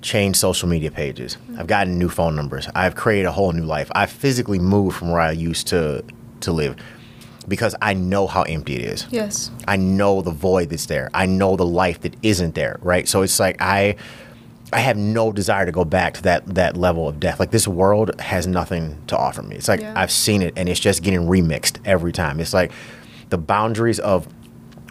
[0.00, 1.36] changed social media pages.
[1.58, 2.68] I've gotten new phone numbers.
[2.74, 3.90] I've created a whole new life.
[3.94, 6.04] I've physically moved from where I used to
[6.40, 6.76] to live
[7.46, 9.06] because I know how empty it is.
[9.10, 9.50] Yes.
[9.68, 11.08] I know the void that's there.
[11.14, 13.08] I know the life that isn't there, right?
[13.08, 13.96] So it's like I
[14.72, 17.38] I have no desire to go back to that that level of death.
[17.38, 19.56] Like this world has nothing to offer me.
[19.56, 19.92] It's like Yeah.
[19.96, 22.40] I've seen it and it's just getting remixed every time.
[22.40, 22.72] It's like
[23.32, 24.28] the boundaries of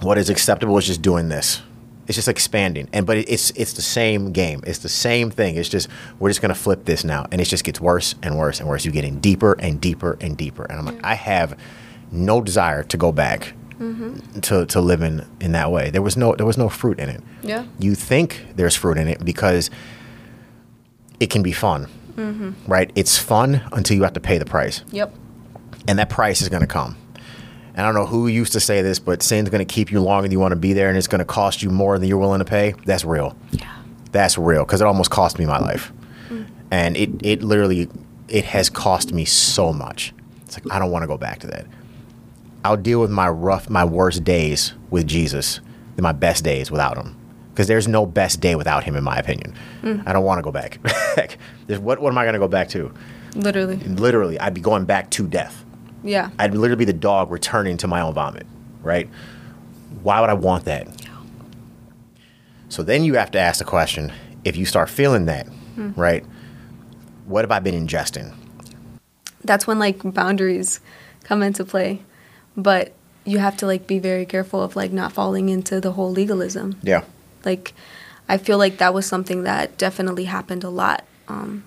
[0.01, 1.61] what is acceptable is just doing this.
[2.07, 2.89] It's just expanding.
[2.91, 4.61] And but it's it's the same game.
[4.65, 5.55] It's the same thing.
[5.55, 5.87] It's just
[6.19, 7.27] we're just gonna flip this now.
[7.31, 8.83] And it just gets worse and worse and worse.
[8.83, 10.65] You're getting deeper and deeper and deeper.
[10.65, 11.57] And I'm like, I have
[12.11, 14.39] no desire to go back mm-hmm.
[14.39, 15.91] to, to living in that way.
[15.91, 17.21] There was no there was no fruit in it.
[17.43, 17.65] Yeah.
[17.77, 19.69] You think there's fruit in it because
[21.19, 21.87] it can be fun.
[22.15, 22.51] Mm-hmm.
[22.65, 22.91] Right?
[22.95, 24.81] It's fun until you have to pay the price.
[24.91, 25.15] Yep.
[25.87, 26.97] And that price is going to come.
[27.73, 30.01] And I don't know who used to say this, but sin's going to keep you
[30.01, 32.07] longer than you want to be there and it's going to cost you more than
[32.07, 32.73] you're willing to pay.
[32.85, 33.35] That's real.
[33.51, 33.77] Yeah.
[34.11, 35.61] That's real because it almost cost me my mm.
[35.61, 35.91] life.
[36.69, 37.89] And it, it literally
[38.27, 40.13] it has cost me so much.
[40.45, 41.65] It's like I don't want to go back to that.
[42.63, 45.59] I'll deal with my rough, my worst days with Jesus
[45.95, 47.17] than my best days without him.
[47.49, 49.53] Because there's no best day without him, in my opinion.
[49.81, 50.03] Mm.
[50.05, 50.79] I don't want to go back.
[51.67, 52.93] What, what am I going to go back to?
[53.33, 53.77] Literally.
[53.77, 55.63] Literally, I'd be going back to death.
[56.03, 56.29] Yeah.
[56.39, 58.47] I'd literally be the dog returning to my own vomit,
[58.81, 59.09] right?
[60.01, 60.87] Why would I want that?
[62.69, 66.25] So then you have to ask the question if you start feeling that, right?
[67.25, 68.33] What have I been ingesting?
[69.43, 70.79] That's when like boundaries
[71.23, 72.01] come into play.
[72.57, 72.93] But
[73.25, 76.79] you have to like be very careful of like not falling into the whole legalism.
[76.81, 77.03] Yeah.
[77.45, 77.73] Like,
[78.27, 81.63] I feel like that was something that definitely happened a lot um,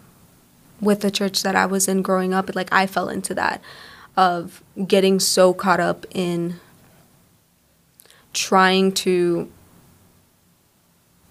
[0.81, 2.55] with the church that I was in growing up.
[2.55, 3.61] Like, I fell into that
[4.17, 6.61] of getting so caught up in
[8.33, 9.51] trying to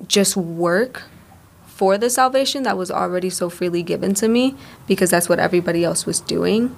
[0.08, 1.04] just work
[1.65, 4.56] for the salvation that was already so freely given to me
[4.88, 6.76] because that's what everybody else was doing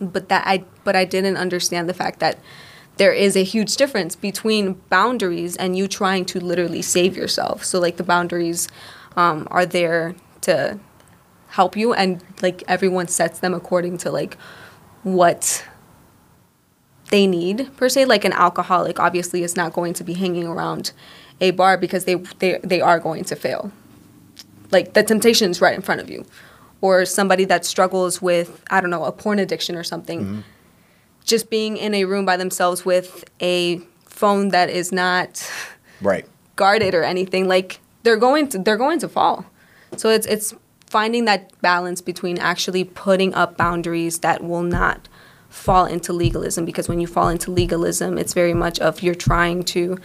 [0.00, 2.38] but that I but I didn't understand the fact that
[2.96, 7.64] there is a huge difference between boundaries and you trying to literally save yourself.
[7.64, 8.68] So like the boundaries
[9.16, 10.78] um, are there to
[11.48, 14.36] help you, and like everyone sets them according to like
[15.02, 15.64] what
[17.10, 18.04] they need per se.
[18.04, 20.92] Like an alcoholic obviously is not going to be hanging around
[21.40, 23.72] a bar because they they they are going to fail.
[24.70, 26.24] Like the temptation is right in front of you
[26.80, 30.40] or somebody that struggles with I don't know a porn addiction or something, mm-hmm.
[31.24, 35.50] just being in a room by themselves with a phone that is not
[36.02, 36.24] Right.
[36.56, 39.44] guarded or anything, like they're going to they're going to fall.
[39.96, 40.54] So it's it's
[40.90, 45.08] finding that balance between actually putting up boundaries that will not
[45.48, 49.62] fall into legalism because when you fall into legalism, it's very much of you're trying
[49.62, 49.96] to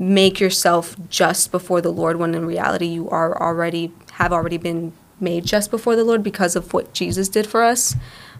[0.00, 4.92] make yourself just before the Lord when in reality you are already have already been
[5.20, 7.94] made just before the Lord because of what Jesus did for us.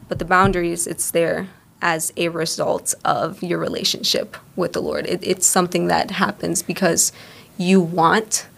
[0.08, 1.48] But the boundaries, it's there
[1.80, 5.06] as a result of your relationship with the Lord.
[5.06, 7.12] It, it's something that happens because
[7.56, 8.48] you want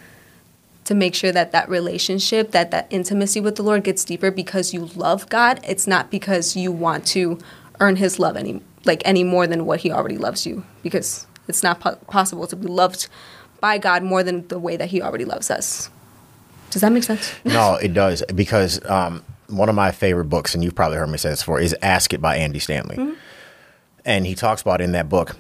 [0.84, 4.74] to make sure that that relationship, that that intimacy with the Lord gets deeper because
[4.74, 5.60] you love God.
[5.64, 7.38] It's not because you want to
[7.80, 10.64] earn His love any like any more than what He already loves you.
[10.82, 13.08] Because it's not po- possible to be loved
[13.60, 15.88] by God more than the way that He already loves us.
[16.70, 17.32] Does that make sense?
[17.44, 21.18] No, it does because um, one of my favorite books, and you've probably heard me
[21.18, 23.14] say this before, is "Ask It" by Andy Stanley,
[24.04, 25.36] and he talks about in that book,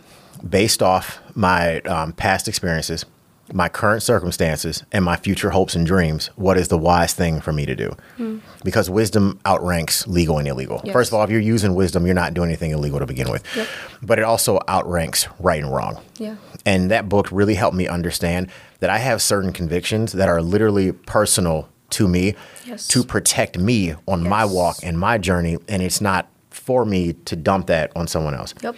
[0.48, 3.04] based off my um, past experiences,
[3.52, 7.52] my current circumstances, and my future hopes and dreams, what is the wise thing for
[7.52, 7.94] me to do?
[8.16, 8.38] Hmm.
[8.64, 10.80] Because wisdom outranks legal and illegal.
[10.84, 10.92] Yes.
[10.92, 13.44] First of all, if you're using wisdom, you're not doing anything illegal to begin with,
[13.56, 13.66] Yep.
[14.02, 16.00] but it also outranks right and wrong.
[16.18, 16.36] Yeah.
[16.64, 18.48] And that book really helped me understand
[18.80, 22.34] that I have certain convictions that are literally personal to me
[22.64, 22.88] Yes.
[22.88, 25.58] to protect me on my walk and my journey.
[25.68, 28.54] And it's not for me to dump that on someone else.
[28.62, 28.76] Yep.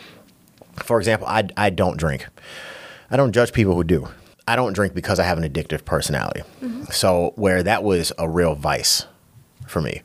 [0.83, 2.27] For example, I, I don't drink.
[3.11, 4.09] I don't judge people who do.
[4.47, 6.43] I don't drink because I have an addictive personality.
[6.91, 9.07] So, where that was a real vice
[9.67, 10.03] for me.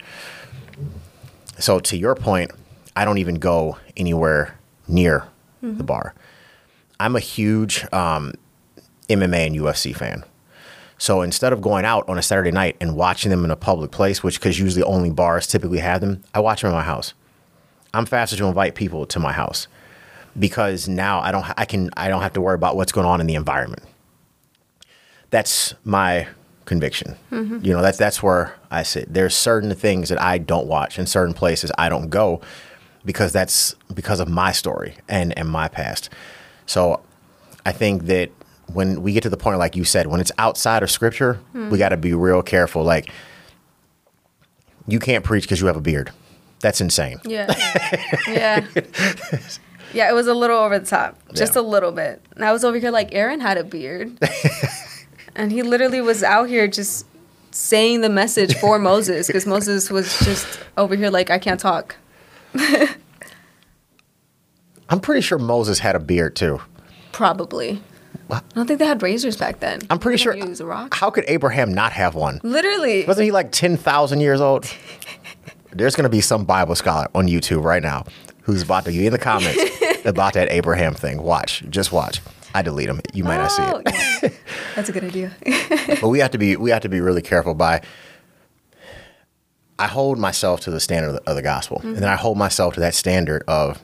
[1.58, 2.52] So, to your point,
[2.96, 5.28] I don't even go anywhere near
[5.62, 6.14] the bar.
[7.00, 8.34] I'm a huge um,
[9.10, 10.24] MMA and UFC fan.
[10.98, 13.90] So instead of going out on a Saturday night and watching them in a public
[13.92, 17.14] place, which because usually only bars typically have them, I watch them in my house.
[17.94, 19.68] I'm faster to invite people to my house
[20.38, 23.22] because now I don't I can I don't have to worry about what's going on
[23.22, 23.84] in the environment.
[25.30, 26.28] That's my
[26.66, 27.16] conviction.
[27.32, 27.60] Mm-hmm.
[27.64, 29.14] You know, that's that's where I sit.
[29.14, 32.42] There's certain things that I don't watch and certain places I don't go
[33.06, 36.10] because that's because of my story and and my past.
[36.66, 37.02] So
[37.66, 38.30] I think that
[38.72, 41.60] when we get to the point like you said, when it's outside of scripture, we
[41.60, 41.78] mm.
[41.78, 43.10] got to be real careful like
[44.88, 46.12] you can't preach because you have a beard.
[46.62, 47.20] That's insane.
[47.26, 47.48] Yeah.
[48.28, 48.66] yeah.
[49.94, 51.18] Yeah, it was a little over the top.
[51.34, 51.62] Just Yeah.
[51.62, 52.22] a little bit.
[52.36, 54.20] And I was over here like Aaron had a beard.
[55.40, 57.06] and he literally was out here just
[57.52, 61.96] saying the message for Moses because Moses was just over here like I can't talk.
[64.90, 66.60] I'm pretty sure Moses had a beard too.
[67.14, 67.82] Probably.
[68.30, 69.80] I don't think they had razors back then.
[69.90, 70.36] I'm pretty sure.
[70.36, 70.94] Use a rock.
[70.94, 72.40] How could Abraham not have one?
[72.44, 73.06] Literally.
[73.06, 74.72] Wasn't he like 10,000 years old?
[75.72, 78.06] There's going to be some Bible scholar on YouTube right now
[78.44, 79.60] who's about to be in the comments
[80.06, 81.22] about that Abraham thing.
[81.24, 81.64] Watch.
[81.70, 82.22] Just watch.
[82.54, 83.02] I delete them.
[83.14, 84.22] You might not see Oh, it.
[84.24, 84.30] yeah.
[84.76, 85.32] That's a good idea.
[86.02, 87.82] but we have to be we have to be really careful by
[89.78, 91.80] I hold myself to the standard of the, of the gospel.
[91.84, 92.22] And then I mm-hmm.
[92.22, 93.82] hold myself to that standard of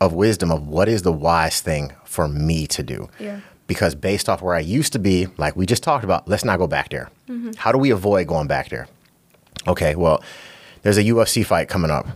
[0.00, 3.08] of wisdom of what is the wise thing for me to do.
[3.18, 3.40] Yeah.
[3.66, 6.58] Because based off where I used to be, like we just talked about, let's not
[6.58, 7.10] go back there.
[7.28, 7.52] Mm-hmm.
[7.56, 8.88] How do we avoid going back there?
[9.66, 10.22] Okay, well,
[10.82, 12.06] there's a UFC fight coming up.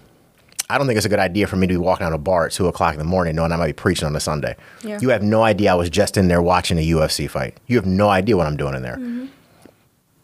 [0.72, 2.22] I don't think it's a good idea for me to be walking out of a
[2.22, 4.56] bar at two o'clock in the morning knowing I might be preaching on a Sunday.
[4.82, 4.98] Yeah.
[5.02, 7.58] You have no idea I was just in there watching a UFC fight.
[7.66, 8.96] You have no idea what I'm doing in there.
[8.96, 9.26] Mm-hmm.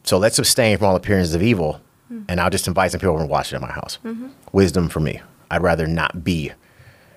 [0.04, 2.24] So let's abstain from all appearances of evil, mm-hmm.
[2.28, 3.98] and I'll just invite some people over and watch it at my house.
[4.02, 4.28] Mm-hmm.
[4.52, 5.20] Wisdom for me.
[5.50, 6.50] I'd rather not be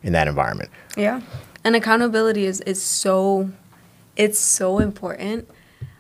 [0.04, 0.70] in that environment.
[0.98, 1.22] Yeah.
[1.64, 3.50] And accountability is, is so
[4.18, 5.48] it's so important.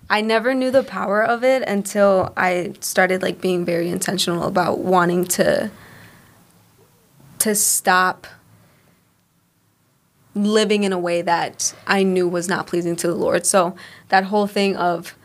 [0.10, 4.80] I never knew the power of it until I started like being very intentional about
[4.80, 5.72] wanting to
[7.42, 8.28] to stop
[10.34, 13.46] living in a way that I knew was not pleasing to the Lord.
[13.46, 13.76] So
[14.10, 15.16] that whole thing of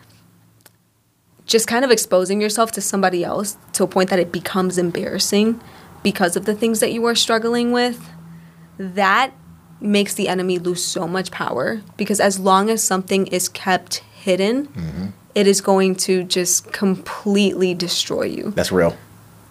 [1.45, 5.61] just kind of exposing yourself to somebody else to a point that it becomes embarrassing
[6.03, 8.11] because of the things that you are struggling with,
[8.79, 9.33] that
[9.81, 14.67] makes the enemy lose so much power because as long as something is kept hidden,
[14.69, 15.07] mm-hmm.
[15.35, 18.97] it is going to just completely destroy you That's real.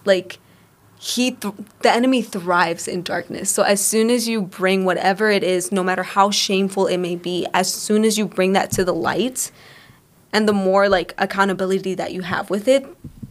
[0.04, 0.38] like
[1.06, 3.48] he th- the enemy thrives in darkness.
[3.48, 7.14] So as soon as you bring whatever it is no matter how shameful it may
[7.14, 9.52] be as soon as you bring that to the light
[10.32, 12.84] and the more like accountability that you have with it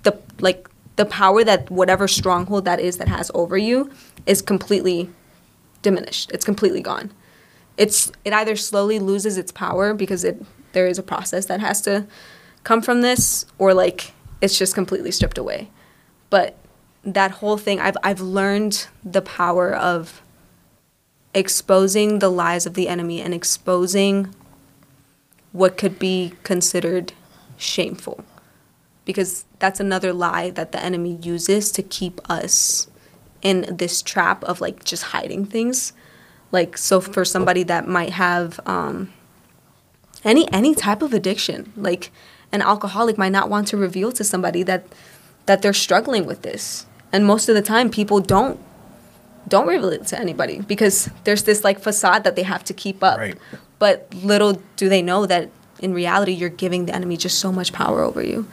[0.03, 3.91] the like the power that whatever stronghold that is that has over you
[4.25, 5.09] is completely
[5.81, 6.31] diminished.
[6.31, 7.11] It's completely gone.
[7.75, 11.81] It's it either slowly loses its power because it there is a process that has
[11.81, 12.07] to
[12.63, 15.69] come from this or like it's just completely stripped away.
[16.29, 16.57] But
[17.05, 20.21] that whole thing I've I've learned the power of
[21.33, 24.33] exposing the lies of the enemy and exposing
[25.51, 27.13] what could be considered
[27.57, 28.23] shameful.
[29.05, 32.87] Because that's another lie that the enemy uses to keep us
[33.41, 35.93] in this trap of like just hiding things.
[36.51, 39.13] Like so for somebody that might have um,
[40.25, 42.11] any any type of addiction like
[42.51, 44.85] an alcoholic might not want to reveal to somebody that
[45.45, 48.59] that they're struggling with this and most of the time people don't
[49.47, 53.03] don't reveal it to anybody because there's this like facade that they have to keep
[53.03, 53.37] up Right.
[53.79, 57.71] but little do they know that in reality you're giving the enemy just so much
[57.73, 58.47] power over you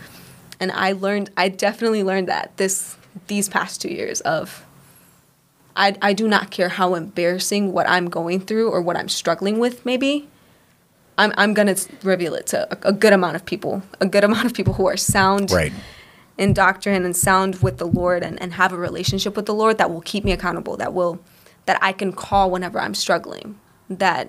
[0.60, 4.64] and i learned i definitely learned that this these past two years of
[5.74, 9.58] I, I do not care how embarrassing what i'm going through or what i'm struggling
[9.58, 10.28] with maybe
[11.16, 14.24] i'm, I'm going to reveal it to a, a good amount of people a good
[14.24, 15.72] amount of people who are sound Right.
[16.42, 19.78] In doctrine and sound with the Lord and, and have a relationship with the Lord
[19.78, 21.20] that will keep me accountable, that will
[21.66, 23.60] that I can call whenever I'm struggling.
[23.88, 24.28] That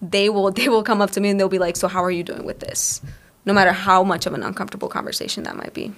[0.00, 2.10] they will they will come up to me and they'll be like, So how are
[2.10, 3.00] you doing with this?
[3.44, 5.92] No matter how much of an uncomfortable conversation that might be.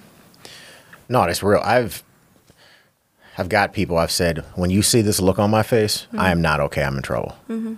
[1.07, 1.61] No, that's real.
[1.63, 2.03] I've
[3.37, 6.19] I've got people I've said, when you see this look on my face, mm-hmm.
[6.19, 6.83] I am not okay.
[6.83, 7.35] I'm in trouble.
[7.47, 7.75] Mm-hmm.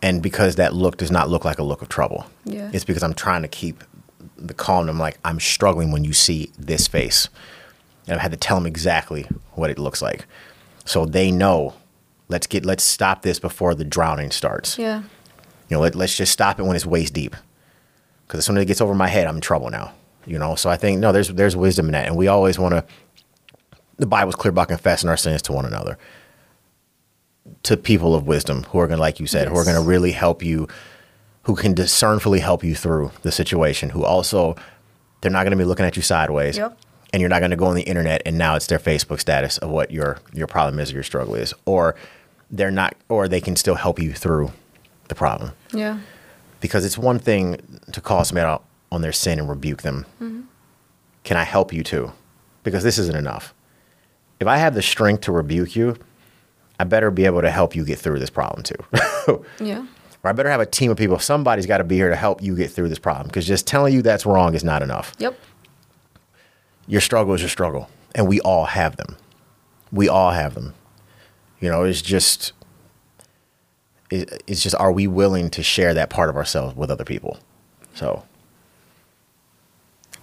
[0.00, 2.70] And because that look does not look like a look of trouble, Yeah.
[2.72, 3.84] it's because I'm trying to keep
[4.38, 4.88] the calm.
[4.88, 7.28] I'm like, I'm struggling when you see this face.
[8.06, 10.26] And I've had to tell them exactly what it looks like.
[10.84, 11.74] So they know,
[12.28, 14.78] let's get, let's stop this before the drowning starts.
[14.78, 15.02] Yeah.
[15.68, 17.36] You know, let, let's just stop it when it's waist deep.
[18.26, 19.92] Because as soon as it gets over my head, I'm in trouble now.
[20.26, 22.74] You know, so I think no, there's there's wisdom in that, and we always want
[22.74, 22.84] to.
[23.96, 25.96] The Bible's clear about confessing our sins to one another.
[27.62, 29.82] To people of wisdom who are going to, like you said, who are going to
[29.82, 30.68] really help you,
[31.48, 33.88] who can discernfully help you through the situation.
[33.90, 34.54] Who also,
[35.22, 36.78] they're not going to be looking at you sideways, Yep.
[37.12, 39.56] and you're not going to go on the internet and now it's their Facebook status
[39.56, 41.94] of what your your problem is or your struggle is, or
[42.50, 44.52] they're not, or they can still help you through
[45.08, 46.00] the problem Yeah.
[46.60, 47.56] because it's one thing
[47.92, 50.04] to call somebody out on their sin and rebuke them.
[50.20, 50.42] Mm-hmm.
[51.24, 52.12] Can I help you too?
[52.62, 53.54] Because this isn't enough.
[54.38, 55.96] If I have the strength to rebuke you,
[56.78, 59.44] I better be able to help you get through this problem too.
[59.60, 59.84] Yeah.
[60.22, 61.18] Or I better have a team of people.
[61.18, 63.94] Somebody's got to be here to help you get through this problem because just telling
[63.94, 65.14] you that's wrong is not enough.
[65.18, 65.38] Yep.
[66.86, 69.16] Your struggle is your struggle, and we all have them.
[69.92, 70.74] We all have them.
[71.60, 72.52] You know, it's just
[74.10, 77.38] it's just are we willing to share that part of ourselves with other people?
[77.94, 78.24] So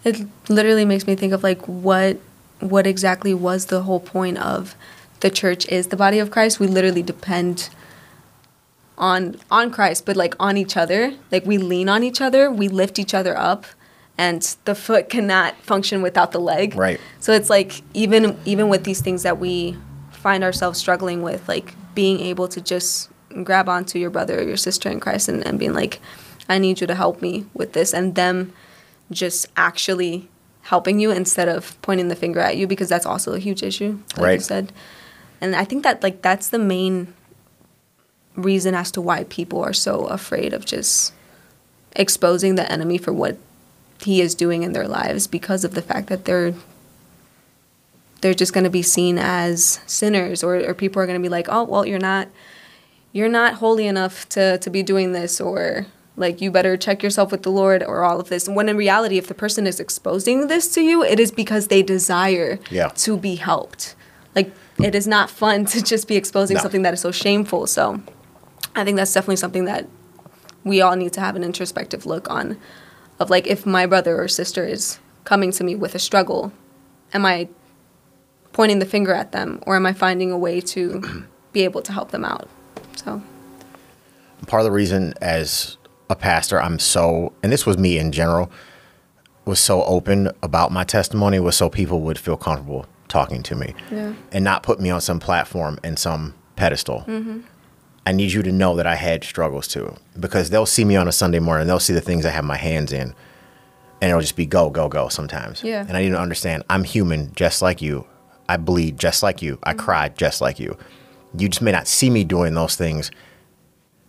[0.03, 2.17] It literally makes me think of like what
[2.59, 4.75] what exactly was the whole point of
[5.19, 6.59] the church is the body of Christ.
[6.59, 7.69] We literally depend
[8.97, 11.13] on on Christ, but like on each other.
[11.31, 13.65] Like we lean on each other, we lift each other up,
[14.17, 16.75] and the foot cannot function without the leg.
[16.75, 16.99] Right.
[17.19, 19.77] So it's like even even with these things that we
[20.11, 23.09] find ourselves struggling with, like being able to just
[23.43, 25.99] grab onto your brother or your sister in Christ and, and being like,
[26.47, 28.53] I need you to help me with this and them
[29.11, 30.29] just actually
[30.63, 33.99] helping you instead of pointing the finger at you because that's also a huge issue,
[34.17, 34.71] like you said.
[35.41, 37.13] And I think that like that's the main
[38.35, 41.13] reason as to why people are so afraid of just
[41.95, 43.37] exposing the enemy for what
[44.01, 46.53] he is doing in their lives because of the fact that they're
[48.21, 51.29] they're just going to be seen as sinners or, or people are going to be
[51.29, 52.27] like, "Oh, well, you're not
[53.13, 55.85] you're not holy enough to to be doing this or
[56.17, 59.17] like you better check yourself with the Lord or all of this." When in reality,
[59.17, 62.87] if the person is exposing this to you, it is because they desire Yeah.
[62.89, 63.95] to be helped.
[64.35, 66.61] Like it is not fun to just be exposing No.
[66.61, 67.67] something that is so shameful.
[67.67, 68.01] So
[68.75, 69.87] I think that's definitely something that
[70.63, 72.57] we all need to have an introspective look on
[73.19, 76.51] of like if my brother or sister is coming to me with a struggle,
[77.13, 77.47] am I
[78.53, 81.93] pointing the finger at them or am I finding a way to be able to
[81.93, 82.49] help them out?
[82.97, 83.21] So
[84.47, 85.77] part of the reason as
[86.09, 88.51] a pastor I'm so and this was me in general
[89.45, 93.73] was so open about my testimony was so people would feel comfortable talking to me
[93.91, 94.13] Yeah.
[94.31, 97.05] and not put me on some platform and some pedestal.
[97.07, 97.39] Mm-hmm.
[98.05, 101.07] I need you to know that I had struggles too because they'll see me on
[101.07, 103.13] a Sunday morning they'll see the things I have my hands in
[104.01, 105.63] and it'll just be go go go sometimes.
[105.63, 105.85] Yeah.
[105.87, 108.05] And I need to understand I'm human just like you.
[108.47, 109.57] I bleed just like you.
[109.63, 109.79] I mm-hmm.
[109.79, 110.77] cry just like you.
[111.37, 113.11] You just may not see me doing those things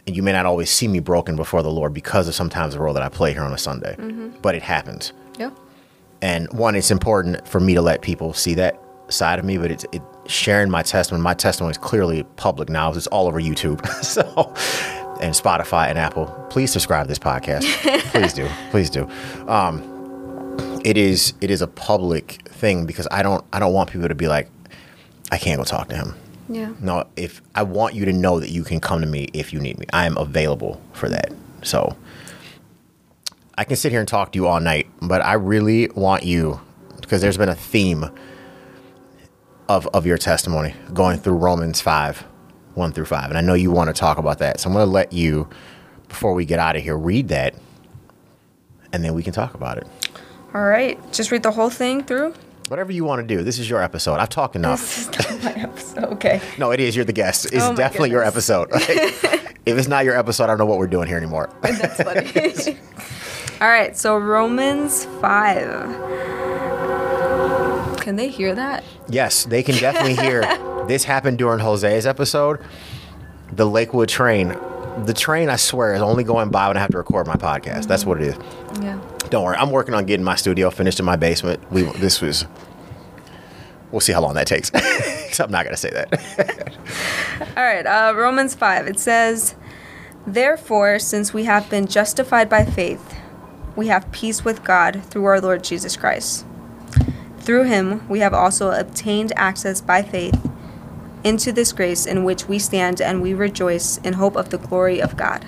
[0.07, 2.81] and you may not always see me broken before the Lord because of sometimes the
[2.81, 3.97] role that I play here on a Sunday.
[3.97, 4.41] Mm-hmm.
[4.43, 5.13] But it happens.
[5.39, 5.51] yeah.
[6.23, 9.71] And one, it's important for me to let people see that side of me, but
[9.71, 11.23] it's it, sharing my testimony.
[11.23, 12.93] My testimony is clearly public now.
[12.93, 13.87] It's all over YouTube.
[14.05, 14.23] so,
[15.21, 16.27] and Spotify and Apple.
[16.51, 17.65] Please subscribe to this podcast.
[18.13, 18.49] please do.
[18.71, 19.09] Please do.
[19.49, 19.93] Um,
[20.85, 24.15] it is it is a public thing because I don't I don't want people to
[24.15, 24.49] be like,
[25.31, 26.15] I can't go talk to him.
[26.49, 26.73] Yeah.
[26.81, 29.61] No, if I want you to know that you can come to me if you
[29.61, 29.87] need me.
[29.93, 31.33] I am available for that.
[31.63, 31.97] So
[33.59, 36.61] I can sit here and talk to you all night, but I really want you
[37.01, 38.11] because there's been a theme
[39.69, 42.25] of of your testimony going through Romans 5,
[42.75, 43.29] 1 through 5.
[43.31, 44.61] And I know you want to talk about that.
[44.61, 45.49] So I'm going to let you
[46.09, 47.55] before we get out of here read that
[48.93, 49.87] and then we can talk about it.
[50.55, 50.99] All right.
[51.13, 52.33] Just read the whole thing through.
[52.69, 53.43] Whatever you want to do.
[53.45, 54.15] This is your episode.
[54.15, 54.81] I've talked enough.
[54.81, 56.05] This is not my episode.
[56.15, 56.41] Okay.
[56.59, 56.97] No, it is.
[56.97, 57.47] You're the guest.
[57.47, 58.49] It's Oh definitely your goodness.
[58.51, 58.69] episode.
[59.67, 61.51] if it's not your episode, I don't know what we're doing here anymore.
[61.63, 62.79] That's funny.
[63.61, 66.36] All right, so Romans 5.
[68.07, 68.85] Can they hear that?
[69.09, 70.43] yes, they can definitely hear.
[70.87, 72.61] this happened during Jose's episode.
[73.51, 74.57] The Lakewood train.
[75.07, 77.89] The train, I swear, is only going by when I have to record my podcast.
[77.89, 78.37] That's what it is.
[78.81, 79.01] Yeah.
[79.29, 79.57] Don't worry.
[79.57, 81.69] I'm working on getting my studio finished in my basement.
[81.73, 82.47] We this was.
[83.91, 84.71] We'll see how long that takes.
[85.35, 86.77] so I'm not gonna say that.
[87.57, 88.87] All right, uh, Romans 5.
[88.87, 89.57] It says,
[90.25, 93.17] Therefore, since we have been justified by faith,
[93.75, 96.47] we have peace with God through our Lord Jesus Christ.
[97.47, 100.51] Through him, we have also obtained access by faith
[101.23, 105.01] into this grace in which we stand and we rejoice in hope of the glory
[105.01, 105.47] of God.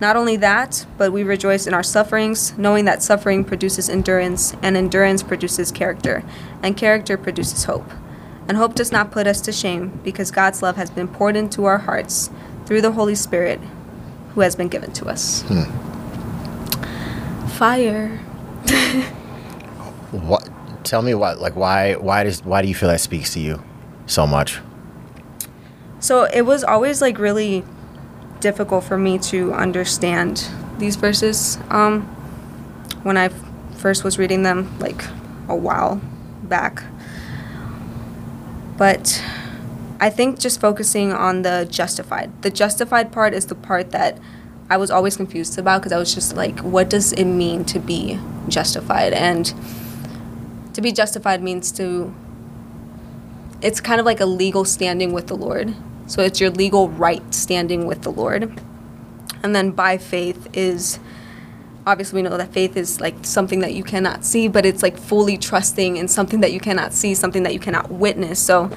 [0.00, 4.78] Not only that, but we rejoice in our sufferings, knowing that suffering produces endurance, and
[4.78, 6.24] endurance produces character,
[6.62, 7.90] and character produces hope.
[8.48, 11.66] And hope does not put us to shame, because God's love has been poured into
[11.66, 12.30] our hearts
[12.64, 13.60] through the Holy Spirit
[14.34, 15.42] who has been given to us.
[15.48, 15.64] Hmm.
[17.58, 18.16] Fire.
[20.12, 20.49] what?
[20.84, 21.38] Tell me what?
[21.38, 21.94] Like why?
[21.94, 22.44] Why does?
[22.44, 23.62] Why do you feel that speaks to you
[24.06, 24.60] so much?
[26.00, 27.64] So it was always like really
[28.40, 32.02] difficult for me to understand these verses um,
[33.02, 33.28] when I
[33.76, 35.04] first was reading them, like
[35.48, 36.00] a while
[36.42, 36.82] back.
[38.78, 39.22] But
[40.00, 42.42] I think just focusing on the justified.
[42.42, 44.18] The justified part is the part that
[44.70, 47.78] I was always confused about because I was just like, what does it mean to
[47.78, 48.18] be
[48.48, 49.12] justified?
[49.12, 49.52] And
[50.74, 52.14] to be justified means to
[53.62, 55.74] it's kind of like a legal standing with the Lord.
[56.06, 58.60] So it's your legal right standing with the Lord.
[59.42, 60.98] And then by faith is
[61.86, 64.96] obviously we know that faith is like something that you cannot see, but it's like
[64.96, 68.40] fully trusting in something that you cannot see, something that you cannot witness.
[68.40, 68.70] So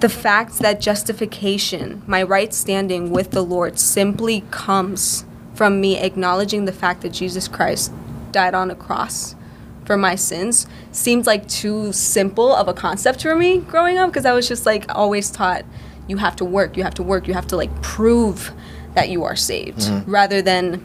[0.00, 5.24] the fact that justification, my right standing with the Lord, simply comes
[5.54, 7.92] from me acknowledging the fact that Jesus Christ
[8.32, 9.36] died on a cross
[9.84, 14.24] for my sins seemed like too simple of a concept for me growing up because
[14.24, 15.64] I was just like always taught
[16.06, 18.52] you have to work, you have to work, you have to like prove
[18.94, 20.10] that you are saved mm-hmm.
[20.10, 20.84] rather than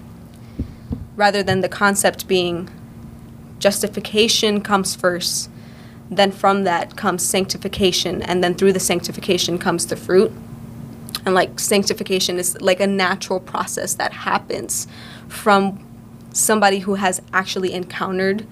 [1.15, 2.69] rather than the concept being
[3.59, 5.49] justification comes first
[6.09, 10.31] then from that comes sanctification and then through the sanctification comes the fruit.
[11.25, 14.87] And like sanctification is like a natural process that happens
[15.27, 15.85] from
[16.33, 18.47] somebody who has actually encountered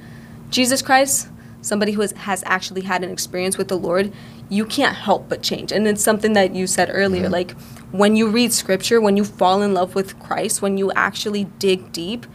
[0.50, 1.30] Jesus Christ,
[1.62, 4.12] somebody who has, has actually had an experience with the Lord,
[4.50, 5.72] you can't help but change.
[5.72, 7.30] And it's something that you said earlier.
[7.30, 7.52] Like
[7.92, 11.92] when you read scripture, when you fall in love with Christ, when you actually dig
[11.92, 12.26] deep,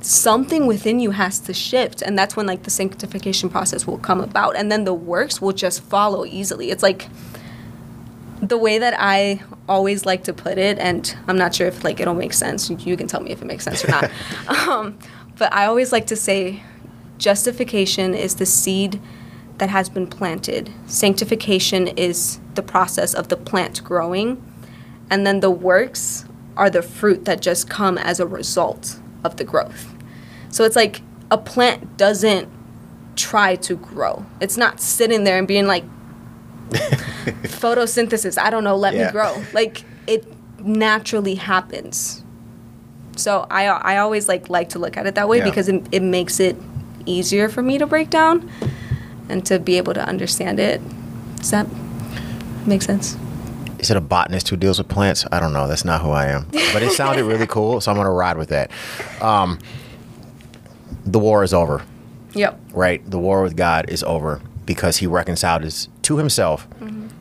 [0.00, 2.02] something within you has to shift.
[2.02, 4.56] And that's when like the sanctification process will come about.
[4.56, 6.70] And then the works will just follow easily.
[6.70, 7.08] It's like
[8.42, 11.98] the way that i always like to put it and i'm not sure if like
[11.98, 12.68] it'll make sense.
[12.68, 14.10] You can tell me if it makes sense or not.
[14.68, 14.98] Um,
[15.38, 16.62] but i always like to say
[17.18, 19.00] justification is the seed
[19.58, 24.42] that has been planted sanctification is the process of the plant growing
[25.10, 26.24] and then the works
[26.56, 29.92] are the fruit that just come as a result of the growth
[30.50, 32.48] so it's like a plant doesn't
[33.16, 34.26] try to grow.
[34.40, 35.84] It's not sitting there and being like
[37.44, 39.06] photosynthesis, I don't know, let Yeah.
[39.06, 39.42] me grow.
[39.52, 40.26] Like it
[40.64, 42.22] naturally happens.
[43.16, 45.44] So I I always like like to look at it that way Yeah.
[45.44, 46.56] because it, it makes it
[47.06, 48.50] easier for me to break down
[49.28, 50.80] and to be able to understand it.
[51.36, 51.66] Does that
[52.66, 53.16] make sense?
[53.78, 55.26] Is it a botanist who deals with plants?
[55.30, 55.68] I don't know.
[55.68, 56.46] That's not who I am.
[56.72, 58.70] But it sounded really cool, so I'm going to ride with that.
[59.20, 59.58] Um,
[61.04, 61.82] the war is over,
[62.34, 62.60] Yep.
[62.72, 63.08] right?
[63.10, 66.66] The war with God is over because he reconciled us to himself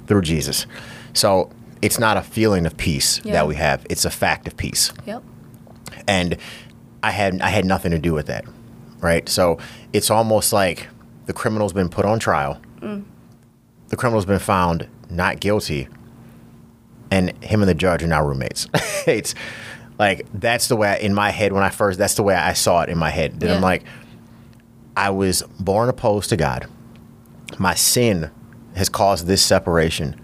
[0.08, 0.66] through Jesus.
[1.14, 3.34] So it's not a feeling of peace Yeah.
[3.34, 4.92] that we have, it's a fact of peace.
[5.06, 5.24] Yep.
[6.08, 6.38] and
[7.02, 8.46] I had I had nothing to do with that,
[9.04, 9.28] right?
[9.30, 9.60] So
[9.92, 10.88] it's almost like
[11.26, 12.60] the criminal's been put on trial.
[12.80, 13.04] Mm.
[13.90, 15.88] The criminal's been found not guilty,
[17.12, 18.68] and him and the judge are now roommates.
[19.06, 19.36] it's
[20.00, 22.54] like that's the way I, in my head when I first that's the way I
[22.54, 23.40] saw it in my head.
[23.42, 23.84] That I'm like,
[24.98, 26.68] I was born opposed to God.
[27.60, 28.32] My sin
[28.76, 30.20] has caused this separation.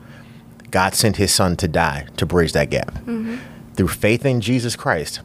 [0.72, 2.94] God sent His Son to die to bridge that gap.
[2.94, 3.38] Mm-hmm.
[3.76, 5.22] Through faith in Jesus Christ,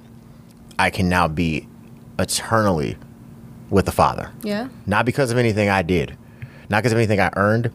[0.78, 1.66] I can now be
[2.18, 2.96] eternally
[3.74, 4.30] with the Father.
[4.44, 4.68] Yeah.
[4.86, 6.16] Not because of anything I did,
[6.70, 7.72] not because of anything I earned,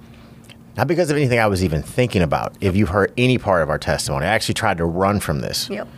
[0.78, 2.56] not because of anything I was even thinking about.
[2.62, 5.70] If you've heard any part of our testimony, I actually tried to run from this.
[5.70, 5.89] Yep.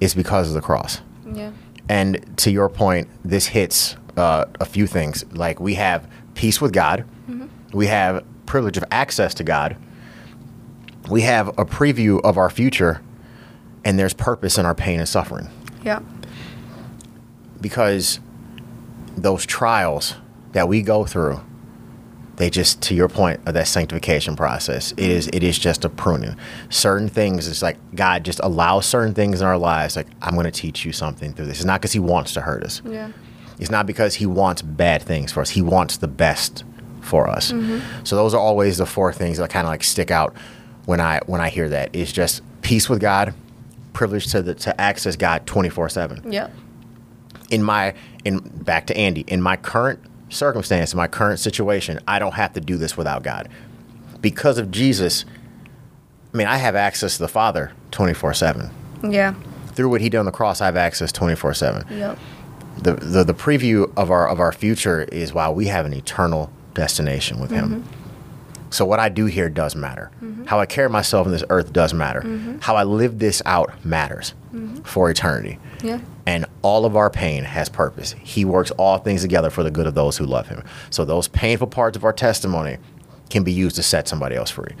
[0.00, 1.00] It's because of the cross.
[1.26, 1.50] Yeah.
[1.88, 5.24] And to your point, this hits uh, a few things.
[5.32, 7.04] Like we have peace with God,
[7.72, 9.76] we have privilege of access to God,
[11.10, 13.02] we have a preview of our future,
[13.84, 15.48] and there's purpose in our pain and suffering.
[15.82, 15.98] Yeah.
[17.60, 18.20] Because
[19.16, 20.14] those trials
[20.52, 21.40] that we go through,
[22.36, 25.88] they just to your point of that sanctification process, it is it is just a
[25.88, 26.36] pruning.
[26.70, 29.96] Certain things, it's like God just allows certain things in our lives.
[29.96, 31.58] Like I'm going to teach you something through this.
[31.58, 32.82] It's not because He wants to hurt us.
[32.84, 33.12] Yeah.
[33.62, 35.50] It's not because he wants bad things for us.
[35.50, 36.64] He wants the best
[37.00, 37.52] for us.
[37.52, 38.04] Mm-hmm.
[38.04, 40.34] So those are always the four things that kind of like stick out
[40.86, 41.90] when I when I hear that.
[41.92, 43.34] It's just peace with God,
[43.92, 46.32] privilege to the, to access God 24/7.
[46.32, 46.52] Yep.
[47.52, 47.94] In my
[48.24, 50.00] in back to Andy, in my current
[50.30, 53.48] circumstance, in my current situation, I don't have to do this without God.
[54.20, 55.24] Because of Jesus,
[56.32, 58.70] I mean, I have access to the Father 24/7.
[59.08, 59.34] Yeah.
[59.74, 62.18] Through what he did on the cross, I have access 24/7 Yep.
[62.78, 66.50] the, the the preview of our of our future is wow we have an eternal
[66.74, 68.70] destination with him mm-hmm.
[68.70, 70.44] so what i do here does matter mm-hmm.
[70.46, 72.58] how i carry myself in this earth does matter mm-hmm.
[72.60, 74.32] how i live this out matters
[74.84, 76.00] for eternity Yeah.
[76.26, 79.86] And all of our pain has purpose he works all things together for the good
[79.86, 82.78] of those who love him so those painful parts of our testimony
[83.30, 84.74] can be used to set somebody else free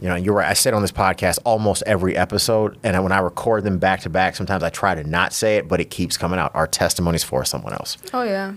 [0.00, 0.48] you know, you're right.
[0.48, 4.08] I said on this podcast almost every episode, and when I record them back to
[4.08, 6.52] back, sometimes I try to not say it, but it keeps coming out.
[6.54, 7.98] Our testimonies for someone else.
[8.14, 8.54] Oh yeah.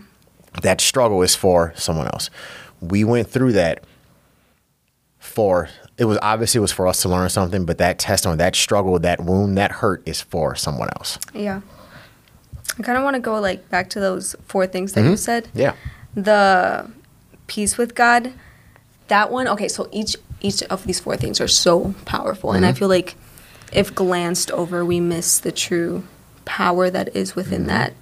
[0.62, 2.30] That struggle is for someone else.
[2.80, 3.84] We went through that
[5.20, 8.56] for it was obviously it was for us to learn something, but that testimony, that
[8.56, 11.20] struggle, that wound, that hurt is for someone else.
[11.34, 11.62] Yeah.
[12.78, 15.16] I kind of want to go like back to those four things that you mm-hmm.
[15.16, 15.50] said.
[15.54, 15.76] Yeah.
[16.16, 16.90] The
[17.48, 18.34] peace with God,
[19.08, 19.48] that one.
[19.48, 22.80] Okay, so each each of these four things are so powerful, and I mm-hmm.
[22.80, 23.16] feel like
[23.72, 26.04] if glanced over, we miss the true
[26.46, 27.70] power that is within mm-hmm.
[27.70, 27.94] that.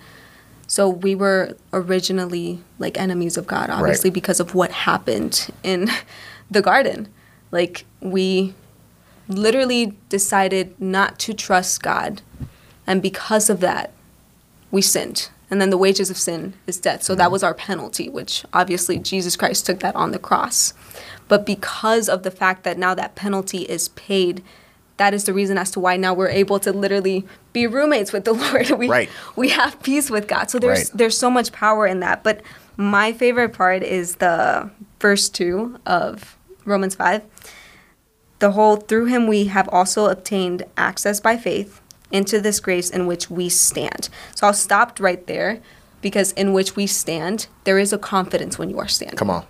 [0.68, 5.90] So we were originally like enemies of God, obviously because of what happened in
[6.52, 7.10] the garden.
[7.52, 8.54] Like we
[9.28, 12.22] literally decided not to trust God,
[12.88, 13.92] and because of that,
[14.72, 15.30] we sinned.
[15.50, 17.04] And then the wages of sin is death.
[17.04, 17.34] So that mm-hmm.
[17.34, 20.74] was our penalty, which obviously Jesus Christ took that on the cross.
[21.28, 24.42] But because of the fact that now that penalty is paid,
[24.96, 28.24] that is the reason as to why now we're able to literally be roommates with
[28.24, 28.70] the Lord.
[28.72, 29.10] We, Right.
[29.36, 30.50] we have peace with God.
[30.50, 30.98] So there's Right.
[30.98, 32.24] there's so much power in that.
[32.24, 32.42] But
[32.78, 34.70] my favorite part is the
[35.00, 37.24] verse two of Romans five.
[38.40, 41.82] The whole through him we have also obtained access by faith
[42.12, 44.10] into this grace in which we stand.
[44.36, 45.62] So I'll stop right there
[46.02, 49.18] because in which we stand, there is a confidence when you are standing.
[49.18, 49.46] Come on.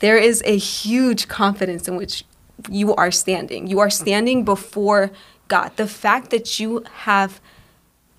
[0.00, 2.24] There is a huge confidence in which
[2.68, 3.66] you are standing.
[3.66, 5.10] You are standing before
[5.48, 5.76] God.
[5.76, 7.40] The fact that you have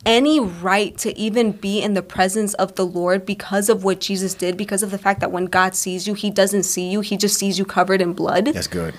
[0.05, 4.35] any right to even be in the presence of the Lord because of what Jesus
[4.35, 7.17] did, because of the fact that when God sees you, he doesn't see you, he
[7.17, 8.45] just sees you covered in blood.
[8.45, 8.93] That's good.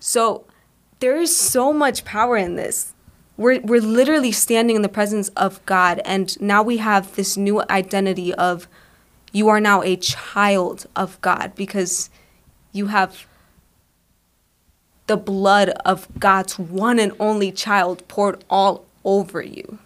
[0.00, 0.44] So
[1.00, 2.92] there is so much power in this.
[3.38, 7.62] We're, we're literally standing in the presence of God, and now we have this new
[7.70, 8.68] identity of
[9.32, 12.10] you are now a child of God because
[12.72, 13.26] you have
[15.06, 19.78] the blood of God's one and only child poured all over you.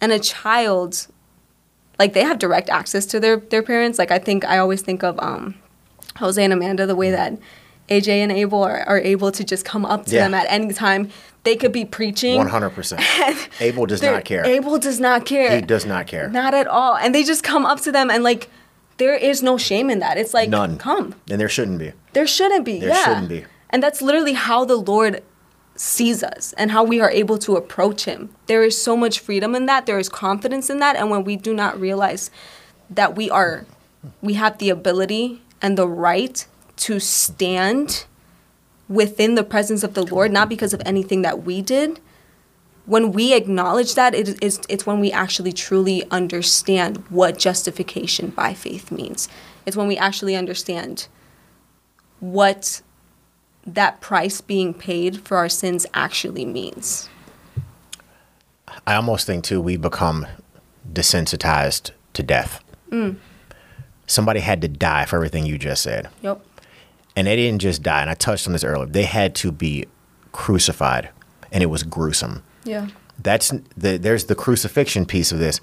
[0.00, 1.06] And a child,
[1.98, 3.98] like they have direct access to their, their parents.
[3.98, 5.54] Like I think I always think of um,
[6.16, 7.38] Jose and Amanda, the way that
[7.92, 10.24] AJ and Abel are, are able to just come up to Yeah.
[10.24, 11.10] them at any time.
[11.44, 12.36] They could be preaching.
[12.36, 13.02] One hundred percent.
[13.60, 14.44] Abel does not care.
[14.46, 15.56] Abel does not care.
[15.56, 16.28] He does not care.
[16.28, 16.96] Not at all.
[16.96, 18.48] And they just come up to them and like
[18.98, 20.16] there is no shame in that.
[20.18, 20.78] It's like None.
[20.78, 21.14] come.
[21.30, 21.92] And there shouldn't be.
[22.12, 22.78] There shouldn't be.
[22.78, 23.04] There yeah.
[23.04, 23.44] shouldn't be.
[23.70, 25.22] And that's literally how the Lord
[25.74, 28.30] sees us and how we are able to approach him.
[28.46, 29.86] There is so much freedom in that.
[29.86, 32.30] There is confidence in that and when we do not realize
[32.90, 33.64] that we are
[34.20, 36.46] we have the ability and the right
[36.82, 38.06] to stand
[38.88, 42.00] within the presence of the Lord not because of anything that we did.
[42.86, 48.54] When we acknowledge that, it is it's when we actually truly understand what justification by
[48.54, 49.28] faith means.
[49.64, 51.06] It's when we actually understand
[52.18, 52.82] what
[53.64, 57.08] that price being paid for our sins actually means.
[58.84, 60.26] I almost think too we become
[60.92, 62.64] desensitized to death.
[62.90, 63.18] Mm.
[64.08, 66.08] Somebody had to die for everything you just said.
[66.22, 66.44] Yep.
[67.14, 68.86] And they didn't just die, and I touched on this earlier.
[68.86, 69.84] They had to be
[70.32, 71.10] crucified,
[71.50, 72.42] and it was gruesome.
[72.64, 72.88] Yeah.
[73.18, 75.60] That's the there's the crucifixion piece of this,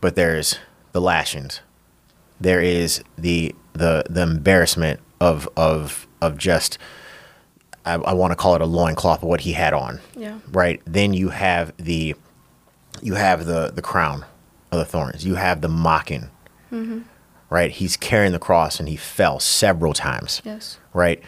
[0.00, 0.58] but there's
[0.92, 1.60] the lashings.
[2.40, 6.78] There is the the the embarrassment of of of just
[7.84, 10.00] I, I want to call it a loincloth of what he had on.
[10.16, 10.38] Yeah.
[10.50, 10.80] Right.
[10.86, 12.14] Then you have the
[13.02, 14.24] you have the the crown
[14.70, 15.24] of the thorns.
[15.26, 16.30] You have the mocking.
[16.70, 17.00] Mm-hmm.
[17.52, 17.70] Right.
[17.70, 20.78] He's carrying the cross and he fell several times Yes.
[20.94, 21.22] right?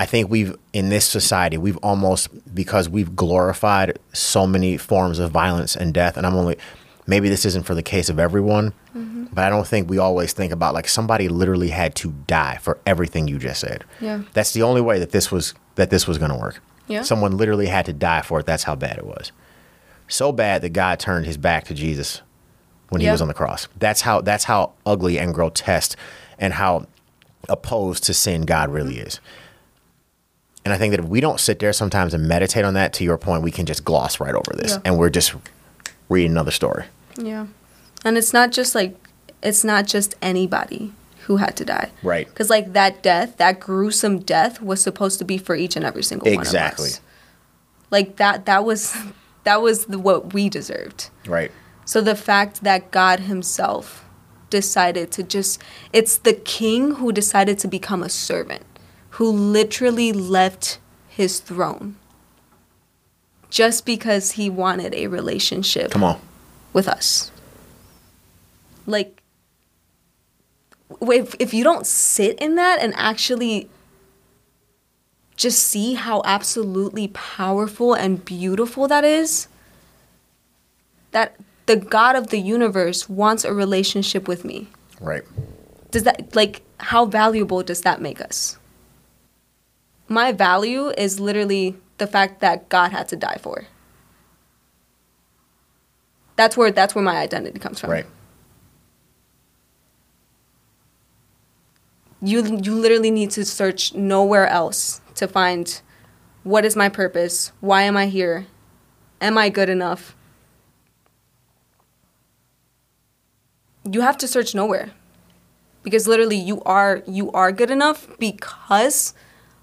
[0.00, 5.30] I think we've in this society we've almost because we've glorified so many forms of
[5.30, 6.56] violence and death, and I'm only
[7.06, 9.26] maybe this isn't for the case of everyone, mm-hmm.
[9.32, 12.78] but I don't think we always think about like somebody literally had to die for
[12.84, 13.84] everything you just said.
[14.00, 14.22] Yeah.
[14.32, 16.60] That's the only way that this was that this was going to work.
[16.88, 17.02] Yeah.
[17.02, 18.46] Someone literally had to die for it.
[18.46, 19.30] That's how bad it was.
[20.08, 22.22] So bad that God turned his back to Jesus
[22.92, 23.68] when he was on the cross.
[23.78, 25.98] That's how that's how ugly and grotesque
[26.38, 26.86] and how
[27.48, 29.06] opposed to sin God really mm-hmm.
[29.06, 29.20] is.
[30.64, 33.04] And I think that if we don't sit there sometimes and meditate on that, to
[33.04, 34.80] your point, we can just gloss right over this Yeah.
[34.84, 35.34] and we're just
[36.08, 36.84] reading another story.
[37.16, 37.46] Yeah.
[38.04, 38.94] And it's not just like
[39.42, 40.92] it's not just anybody
[41.26, 41.90] who had to die.
[42.02, 42.28] Right.
[42.28, 46.02] Because like that death, that gruesome death was supposed to be for each and every
[46.02, 46.44] single Exactly.
[46.44, 46.88] one of us.
[46.88, 47.08] Exactly.
[47.90, 48.96] Like that that was
[49.44, 51.10] that was the, what we deserved.
[51.26, 51.50] Right.
[51.92, 54.06] So the fact that God himself
[54.48, 55.60] decided to just
[55.92, 58.62] it's the king who decided to become a servant
[59.20, 61.96] who literally left his throne
[63.50, 66.18] just because he wanted a relationship Come on.
[66.72, 67.30] with us.
[68.86, 69.22] Like,
[71.02, 73.68] if, if you don't sit in that and actually
[75.36, 79.46] just see how absolutely powerful and beautiful that is,
[81.10, 81.36] that
[81.66, 84.68] the God of the universe wants a relationship with me.
[85.00, 85.22] Right.
[85.90, 88.58] Does that, like, how valuable does that make us?
[90.08, 93.66] My value is literally the fact that God had to die for.
[96.36, 97.90] That's where that's where my identity comes from.
[97.90, 98.06] Right.
[102.20, 105.80] You you literally need to search nowhere else to find
[106.42, 107.52] what is my purpose?
[107.60, 108.46] Why am I here?
[109.20, 110.16] Am I good enough?
[113.90, 114.90] You have to search nowhere.
[115.82, 119.14] Because literally you are you are good enough because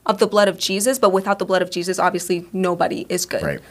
[0.06, 3.42] of the blood of Jesus, but without the blood of Jesus, obviously nobody is good.
[3.42, 3.62] Right.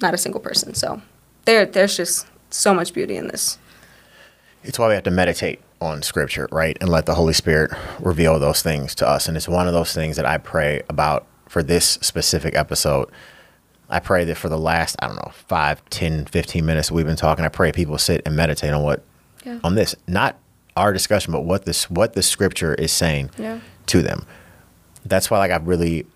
[0.00, 0.74] Not a single person.
[0.74, 1.02] So
[1.44, 3.58] there there's just so much beauty in this.
[4.62, 6.76] It's why we have to meditate on scripture, right?
[6.80, 7.70] And let the Holy Spirit
[8.00, 9.28] reveal those things to us.
[9.28, 13.10] And it's one of those things that I pray about for this specific episode.
[13.90, 17.16] I pray that for the last, I don't know, five, 10, 15 minutes we've been
[17.16, 19.04] talking, I pray people sit and meditate on what,
[19.44, 19.58] Yeah.
[19.64, 20.38] on this, not
[20.76, 23.60] our discussion, but what this, what the scripture is saying Yeah.
[23.86, 24.26] to them.
[25.04, 26.06] That's why, like, I really,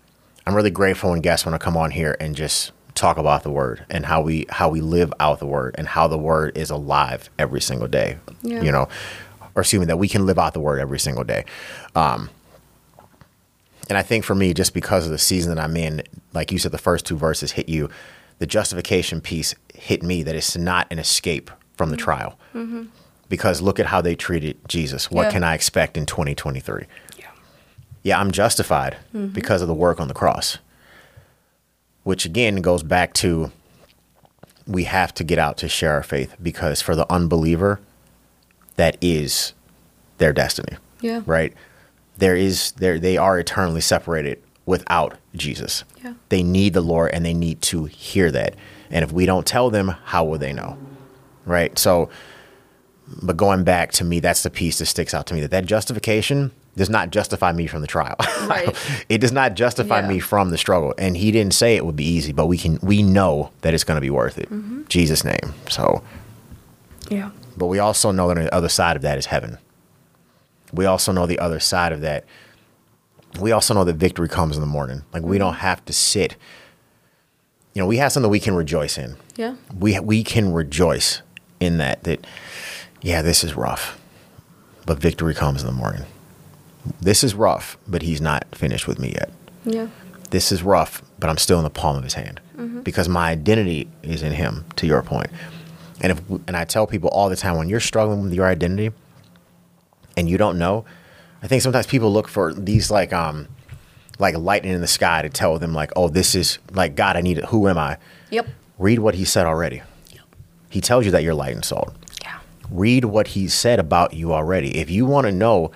[0.47, 3.51] I'm really grateful when guests want to come on here and just talk about the
[3.51, 6.69] word and how we, how we live out the word and how the word is
[6.69, 8.17] alive every single day.
[8.41, 8.61] Yeah.
[8.61, 8.89] You know,
[9.55, 11.45] or assuming that we can live out the word every single day.
[11.95, 12.29] Um,
[13.89, 16.03] and I think for me, just because of the season that I'm in,
[16.33, 17.89] like you said, the first two verses hit you.
[18.39, 22.39] the justification piece hit me that it's not an escape from the trial.
[22.53, 22.83] Mm-hmm.
[23.29, 25.09] Because look at how they treated Jesus.
[25.09, 25.31] What Yeah.
[25.31, 26.85] can I expect in 2023?
[27.17, 27.25] Yeah.
[28.03, 29.27] Yeah, I'm justified mm-hmm.
[29.27, 30.57] because of the work on the cross.
[32.03, 33.51] Which again goes back to
[34.65, 37.79] we have to get out to share our faith because for the unbeliever,
[38.75, 39.53] that is
[40.19, 40.77] their destiny.
[41.01, 41.21] Yeah.
[41.25, 41.53] Right?
[42.17, 45.83] There is there they are eternally separated without Jesus.
[46.03, 46.13] Yeah.
[46.29, 48.55] They need the Lord and they need to hear that.
[48.91, 50.77] And if we don't tell them, how will they know?
[51.45, 51.77] Right?
[51.77, 52.09] So
[53.21, 55.65] but going back to me, that's the piece that sticks out to me that that
[55.65, 58.15] justification does not justify me from the trial.
[58.47, 58.75] Right.
[59.09, 60.07] it does not justify Yeah.
[60.07, 60.93] me from the struggle.
[60.97, 63.83] And he didn't say it would be easy, but we can we know that it's
[63.83, 64.49] going to be worth it.
[64.49, 64.83] Mm-hmm.
[64.87, 65.53] Jesus name.
[65.69, 66.03] So,
[67.09, 67.31] Yeah.
[67.57, 69.57] but we also know that on the other side of that is heaven.
[70.71, 72.25] We also know the other side of that.
[73.39, 75.03] We also know that victory comes in the morning.
[75.13, 76.35] Like we don't have to sit.
[77.73, 79.55] You know, we have something we can rejoice in Yeah.
[79.77, 81.21] we we can rejoice
[81.59, 82.25] in that that
[83.01, 83.99] yeah this is rough
[84.85, 86.03] but victory comes in the morning
[87.01, 89.29] this is rough but he's not finished with me yet
[89.65, 89.87] Yeah.
[90.31, 92.39] this is rough but i'm still in the palm of his hand
[92.83, 95.29] because my identity is in him to your point
[96.01, 98.91] and if and i tell people all the time when you're struggling with your identity
[100.17, 100.83] and you don't know
[101.41, 103.47] i think sometimes people look for these like um
[104.17, 107.21] like lightning in the sky to tell them like oh this is like god i
[107.21, 107.97] need it who am i
[108.31, 108.47] Yep.
[108.77, 109.81] read what he said already
[110.11, 110.21] Yep.
[110.69, 111.93] he tells you that you're light and salt.
[112.71, 114.77] Read what he said about you already.
[114.77, 115.71] If you want to know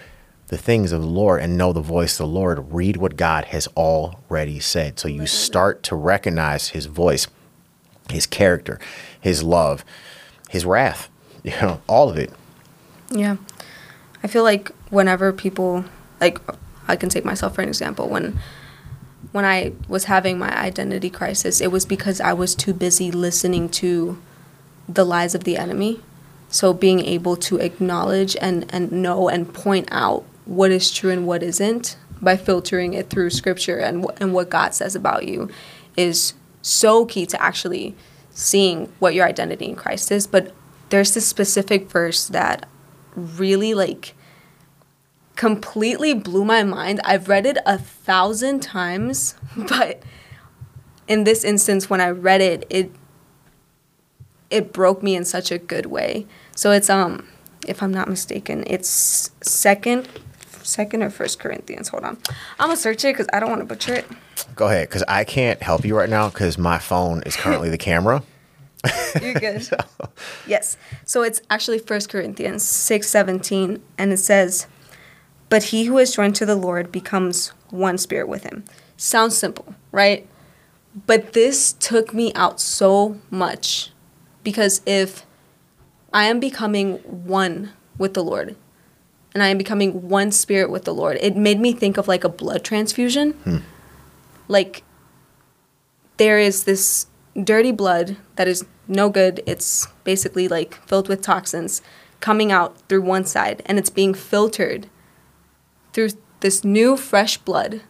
[0.48, 3.46] the things of the Lord and know the voice of the Lord, read what God
[3.46, 5.00] has already said.
[5.00, 7.28] So you start to recognize his voice,
[8.10, 8.80] his character,
[9.20, 9.84] his love,
[10.50, 11.10] his wrath,
[11.44, 12.32] you know, all of it.
[13.10, 13.38] Yeah.
[14.24, 15.86] I feel like whenever people
[16.22, 16.40] like
[16.88, 18.40] I can take myself for an example when
[19.32, 23.70] when I was having my identity crisis, it was because I was too busy listening
[23.70, 24.22] to
[24.88, 26.02] the lies of the enemy.
[26.54, 31.26] So being able to acknowledge and and know and point out what is true and
[31.26, 35.50] what isn't by filtering it through scripture and and what God says about you
[35.98, 37.96] is so key to actually
[38.30, 40.28] seeing what your identity in Christ is.
[40.28, 40.54] But
[40.90, 42.70] there's this specific verse that
[43.16, 44.14] really like
[45.36, 47.02] completely blew my mind.
[47.04, 50.04] I've read it a thousand times, but
[51.08, 52.92] in this instance, when I read it, it
[54.52, 56.28] it broke me in such a good way.
[56.56, 57.28] So it's um,
[57.68, 60.08] if I'm not mistaken, it's second,
[60.64, 61.90] second or first Corinthians.
[61.90, 62.18] Hold on,
[62.60, 64.06] I'm gonna search it because I don't want to butcher it.
[64.56, 67.78] Go ahead, because I can't help you right now because my phone is currently the
[67.78, 68.24] camera.
[69.22, 69.68] You're good.
[70.46, 70.78] Yes.
[71.06, 74.68] So it's actually First Corinthians 6:17 and it says,
[75.50, 78.66] "But he who is joined to the Lord becomes one spirit with him."
[78.98, 80.28] Sounds simple, right?
[81.08, 83.92] But this took me out so much
[84.44, 85.26] because if
[86.14, 88.56] I am becoming one with the Lord
[89.34, 92.24] and I am becoming one spirit with the Lord, it made me think of like
[92.24, 93.32] a blood transfusion.
[93.32, 93.58] Hmm.
[94.48, 94.84] Like
[96.18, 97.08] there is this
[97.42, 99.42] dirty blood that is no good.
[99.46, 101.82] It's basically like filled with toxins
[102.20, 104.88] coming out through one side and it's being filtered
[105.94, 106.10] through
[106.42, 107.82] this new fresh blood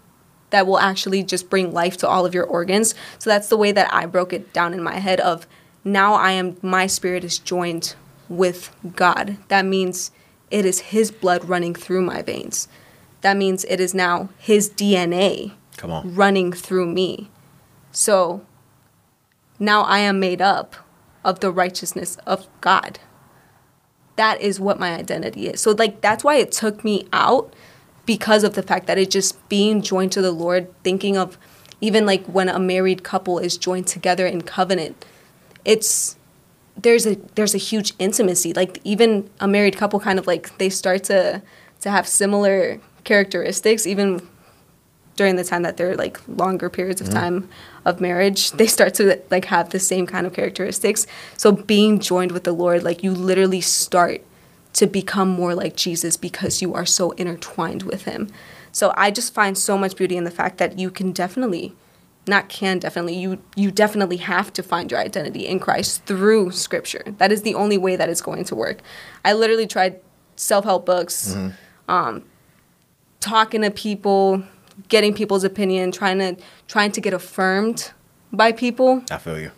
[0.52, 2.96] that will actually just bring life to all of your organs.
[3.20, 5.46] So that's the way that I broke it down in my head of
[5.84, 7.96] now I am my spirit is joined
[8.30, 9.38] with God.
[9.48, 10.12] That means
[10.52, 12.68] it is his blood running through my veins.
[13.22, 16.14] That means it is now his DNA Come on.
[16.16, 17.30] running through me.
[17.92, 18.46] So
[19.60, 20.76] now I am made up
[21.24, 23.00] of the righteousness of God.
[24.16, 25.62] That is what my identity is.
[25.62, 27.54] So, like, that's why it took me out
[28.06, 31.38] because of the fact that it just being joined to the Lord, thinking of
[31.82, 35.04] even like when a married couple is joined together in covenant,
[35.66, 36.18] it's
[36.78, 38.54] there's a there's a huge intimacy.
[38.54, 41.42] Like even a married couple kind of like they start to
[41.82, 44.28] to have similar characteristics even
[45.16, 47.18] during the time that they're like longer periods of mm-hmm.
[47.18, 47.50] time
[47.86, 48.52] of marriage.
[48.52, 51.06] They start to like have the same kind of characteristics.
[51.38, 54.22] So being joined with the lord like you literally start
[54.74, 58.30] to become more like jesus because you are so intertwined with him.
[58.72, 61.76] So i just find so much beauty in the fact that you can definitely
[62.28, 67.04] not can definitely you you definitely have to find your identity in christ through scripture
[67.18, 68.80] that is the only way that it's going to work
[69.26, 70.00] i literally tried
[70.36, 71.36] self-help books
[71.88, 72.24] um,
[73.24, 74.44] talking to people,
[74.90, 76.36] getting people's opinion, trying to
[76.68, 77.92] trying to get affirmed
[78.32, 79.04] by people.
[79.10, 79.52] I feel you.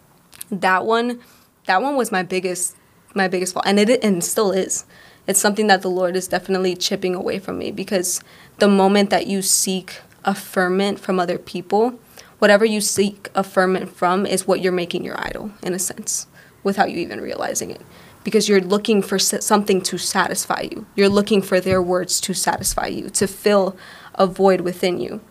[0.52, 1.20] That one,
[1.66, 2.76] that one was my biggest
[3.14, 4.86] my biggest fault, and it and still is.
[5.28, 8.22] It's something that the Lord is definitely chipping away from me because
[8.60, 11.98] the moment that you seek affirmation from other people,
[12.46, 16.28] whatever you seek affirmation from is what you're making your idol in a sense
[16.62, 17.82] without you even realizing it.
[18.24, 20.86] Because you're looking for something to satisfy you.
[20.96, 23.76] You're looking for their words to satisfy you to fill
[24.14, 25.22] a void within you.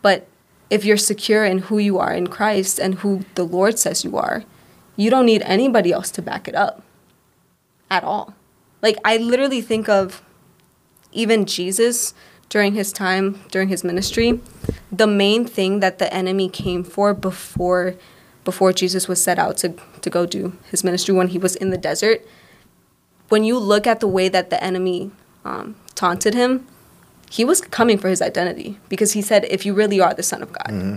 [0.00, 0.26] But
[0.70, 4.16] if you're secure in who you are in Christ and who the Lord says you
[4.16, 4.44] are
[4.96, 6.82] you don't need anybody else to back it up
[7.90, 8.34] at all.
[8.80, 10.22] Like i literally think of
[11.12, 12.14] even jesus
[12.52, 14.38] during his time during his ministry
[14.92, 17.94] the main thing that the enemy came for before
[18.44, 21.70] before Jesus was set out to, to go do his ministry when he was in
[21.70, 22.20] the desert
[23.30, 25.10] when you look at the way that the enemy
[25.46, 26.66] um, taunted him
[27.30, 30.42] he was coming for his identity because he said if you really are the son
[30.42, 30.96] of god mm-hmm.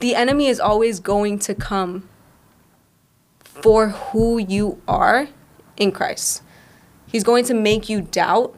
[0.00, 2.08] the enemy is always going to come
[3.42, 5.28] for who you are
[5.76, 6.42] in christ
[7.08, 8.56] He's going to make you doubt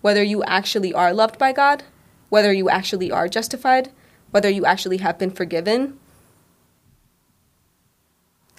[0.00, 1.82] whether you actually are loved by God,
[2.28, 3.90] whether you actually are justified,
[4.30, 5.98] whether you actually have been forgiven.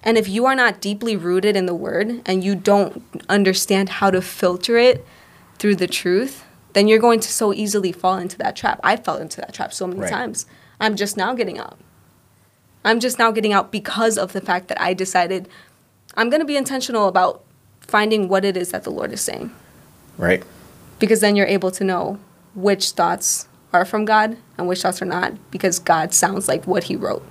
[0.03, 4.11] And if you are not deeply rooted in the word and you don't understand how
[4.11, 5.05] to filter it
[5.57, 6.43] through the truth,
[6.73, 8.79] then you're going to so easily fall into that trap.
[8.83, 10.09] I fell into that trap so many right.
[10.09, 10.45] times.
[10.81, 11.79] I'm just now getting out.
[12.83, 15.47] I'm just now getting out because of the fact that I decided
[16.17, 17.43] I'm going to be intentional about
[17.87, 19.51] finding what it is that the Lord is saying.
[20.17, 20.43] Right.
[20.99, 22.19] Because then you're able to know
[22.55, 26.85] which thoughts are from God and which thoughts are not, because God sounds like what
[26.85, 27.25] He wrote.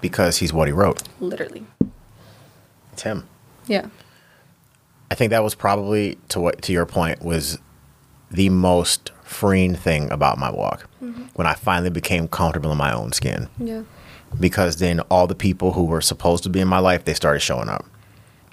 [0.00, 1.02] Because He's what He wrote.
[1.20, 1.66] Literally.
[2.92, 3.26] It's Him.
[3.66, 3.88] Yeah.
[5.10, 7.58] I think that was probably to what to your point was
[8.30, 11.24] the most freeing thing about my walk mm-hmm.
[11.34, 13.48] when I finally became comfortable in my own skin.
[13.58, 13.82] Yeah.
[14.38, 17.40] Because then all the people who were supposed to be in my life they started
[17.40, 17.86] showing up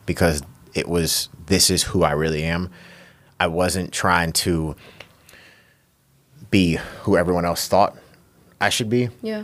[0.06, 0.41] because
[0.74, 2.70] it was this is who I really am.
[3.39, 4.76] I wasn't trying to
[6.49, 7.97] be who everyone else thought
[8.62, 9.10] I should be.
[9.22, 9.43] Yeah.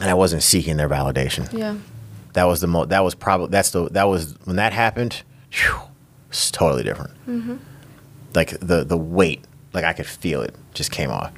[0.00, 1.52] And I wasn't seeking their validation.
[1.52, 1.76] Yeah.
[2.34, 2.90] That was the most.
[2.90, 5.80] that was probably that's the that was when that happened, whew,
[6.30, 7.12] it's totally different.
[7.26, 7.56] Mm-hmm.
[8.34, 11.32] Like the the weight, like I could feel it just came off.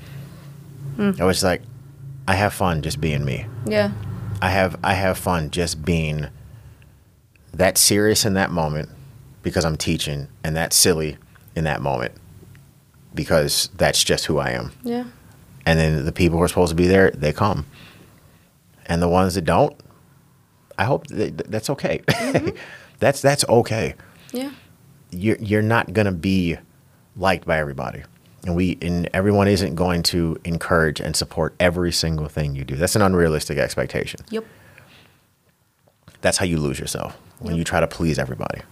[0.96, 1.20] Mm.
[1.20, 1.62] I was like,
[2.28, 3.46] I have fun just being me.
[3.66, 3.92] Yeah.
[4.40, 6.28] I have I have fun just being
[7.54, 8.88] that serious in that moment
[9.42, 11.16] because I'm teaching, and that silly
[11.54, 12.14] in that moment
[13.14, 14.72] because that's just who I am.
[14.82, 15.04] Yeah.
[15.66, 17.66] And then the people who are supposed to be there, they come.
[18.86, 19.74] And the ones that don't,
[20.76, 22.00] I hope that, that's okay.
[22.08, 22.56] Mm-hmm.
[22.98, 23.94] that's that's okay.
[24.32, 24.50] Yeah.
[25.10, 26.56] You're you're not gonna be
[27.16, 28.02] liked by everybody,
[28.44, 32.74] and we and everyone isn't going to encourage and support every single thing you do.
[32.74, 34.20] That's an unrealistic expectation.
[34.30, 34.44] Yep.
[36.20, 38.62] That's how you lose yourself when you try to please everybody.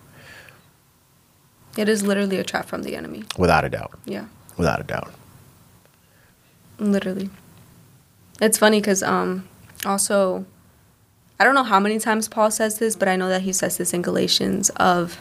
[1.77, 3.25] It is literally a trap from the enemy.
[3.39, 3.99] Without a doubt.
[4.05, 4.27] Yeah.
[4.57, 5.13] Without a doubt.
[6.79, 7.31] Literally.
[8.41, 9.49] It's funny because um,
[9.87, 10.45] also,
[11.39, 13.77] I don't know how many times Paul says this, but I know that he says
[13.77, 15.21] this in Galatians of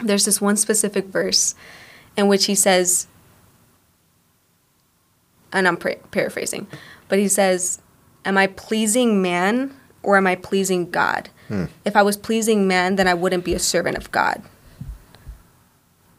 [0.00, 1.54] there's this one specific verse
[2.16, 3.06] in which he says,
[5.52, 6.66] and I'm pra- paraphrasing,
[7.08, 7.80] but he says,
[8.24, 11.30] Am I pleasing man or am I pleasing God?
[11.84, 14.42] If I was pleasing man, then I wouldn't be a servant of God.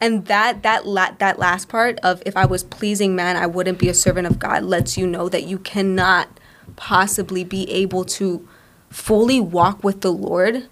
[0.00, 3.78] And that that la- that last part of if I was pleasing man, I wouldn't
[3.78, 6.28] be a servant of God lets you know that you cannot
[6.76, 8.46] possibly be able to
[8.90, 10.68] fully walk with the Lord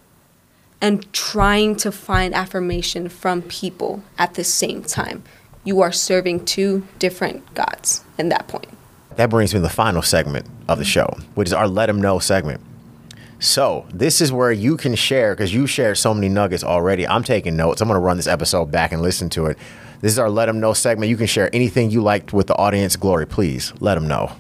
[0.81, 5.25] and trying to find affirmation from people at the same time.
[5.65, 8.69] You are serving two different gods in that point.
[9.17, 12.01] That brings me to the final segment of the show, which is our let them
[12.01, 12.61] know segment.
[13.39, 17.07] So this is where you can share because you share so many nuggets already.
[17.07, 17.81] I'm taking notes.
[17.81, 19.59] I'm going to run this episode back and listen to it.
[20.01, 21.11] This is our let them know segment.
[21.11, 22.97] You can share anything you liked with the audience.
[22.97, 24.33] Glory, please let them know.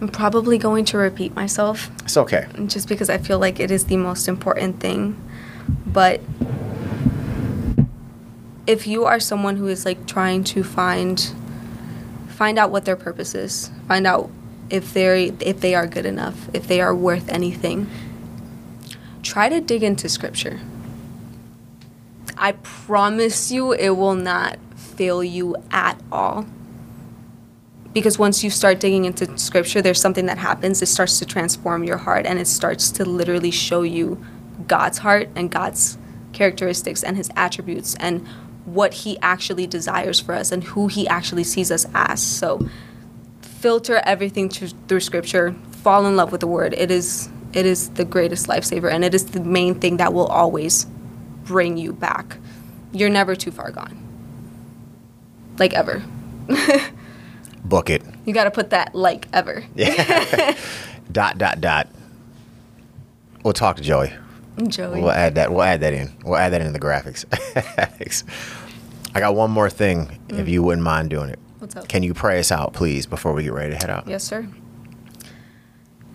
[0.00, 1.90] I'm probably going to repeat myself.
[2.02, 2.46] It's okay.
[2.66, 5.20] Just because I feel like it is the most important thing.
[5.86, 6.20] But
[8.66, 11.34] if you are someone who is like trying to find
[12.28, 14.30] find out what their purpose is, find out
[14.70, 17.88] if they if they are good enough, if they are worth anything.
[19.22, 20.60] Try to dig into scripture.
[22.36, 26.46] I promise you it will not fail you at all.
[27.92, 30.82] Because once you start digging into scripture, there's something that happens.
[30.82, 34.22] It starts to transform your heart and it starts to literally show you
[34.66, 35.96] God's heart and God's
[36.32, 38.26] characteristics and his attributes and
[38.64, 42.20] what he actually desires for us and who he actually sees us as.
[42.22, 42.68] So
[43.64, 47.88] filter everything to, through scripture fall in love with the word it is it is
[47.90, 50.86] the greatest lifesaver and it is the main thing that will always
[51.44, 52.36] bring you back
[52.92, 53.96] you're never too far gone
[55.58, 56.02] like ever
[57.64, 58.02] Book it.
[58.26, 59.64] You got to put that like ever.
[59.74, 60.56] Yeah.
[61.12, 61.88] dot dot dot.
[63.42, 64.12] We'll talk to Joey.
[64.68, 65.00] Joey.
[65.00, 65.50] We'll add that.
[65.50, 66.14] We'll add that in.
[66.24, 67.24] We'll add that in the graphics.
[69.14, 70.48] I got one more thing, if mm.
[70.48, 71.38] you wouldn't mind doing it.
[71.64, 71.88] What's up?
[71.88, 74.06] Can you pray us out, please, before we get ready to head out?
[74.06, 74.46] Yes, sir.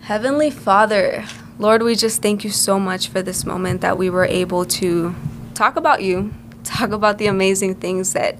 [0.02, 1.24] Heavenly Father,
[1.58, 5.12] Lord, we just thank you so much for this moment that we were able to
[5.54, 6.32] talk about you,
[6.62, 8.38] talk about the amazing things that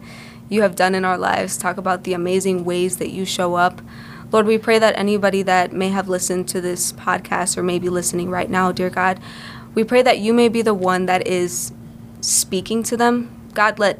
[0.48, 3.82] you have done in our lives, talk about the amazing ways that you show up.
[4.30, 7.88] Lord, we pray that anybody that may have listened to this podcast or may be
[7.88, 9.18] listening right now, dear God,
[9.74, 11.72] we pray that you may be the one that is
[12.20, 13.50] speaking to them.
[13.52, 13.98] God, let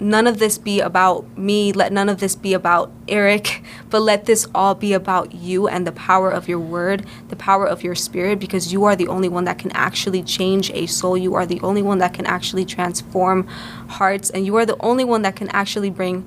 [0.00, 1.72] none of this be about me.
[1.72, 5.86] Let none of this be about Eric, but let this all be about you and
[5.86, 9.28] the power of your word, the power of your spirit, because you are the only
[9.28, 11.16] one that can actually change a soul.
[11.16, 13.46] You are the only one that can actually transform
[13.88, 16.26] hearts, and you are the only one that can actually bring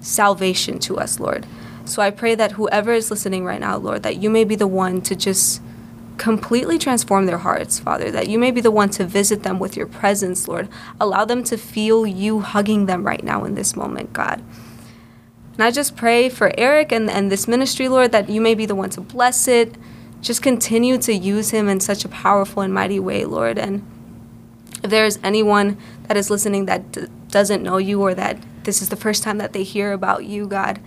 [0.00, 1.46] salvation to us, Lord.
[1.84, 4.66] So I pray that whoever is listening right now, Lord, that you may be the
[4.66, 5.62] one to just
[6.18, 9.76] completely transform their hearts, Father, that you may be the one to visit them with
[9.76, 10.68] your presence, Lord.
[11.00, 14.42] Allow them to feel you hugging them right now in this moment, God.
[15.54, 18.66] And I just pray for Eric and, and this ministry, Lord, that you may be
[18.66, 19.74] the one to bless it.
[20.20, 23.58] Just continue to use him in such a powerful and mighty way, Lord.
[23.58, 23.82] And
[24.82, 28.82] if there is anyone that is listening that d- doesn't know you or that this
[28.82, 30.80] is the first time that they hear about you, God,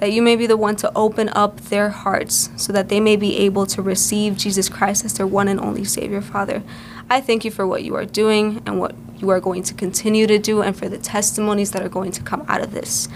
[0.00, 3.16] that you may be the one to open up their hearts so that they may
[3.16, 6.62] be able to receive Jesus Christ as their one and only Savior, Father.
[7.10, 10.26] I thank you for what you are doing and what you are going to continue
[10.26, 13.08] to do and for the testimonies that are going to come out of this.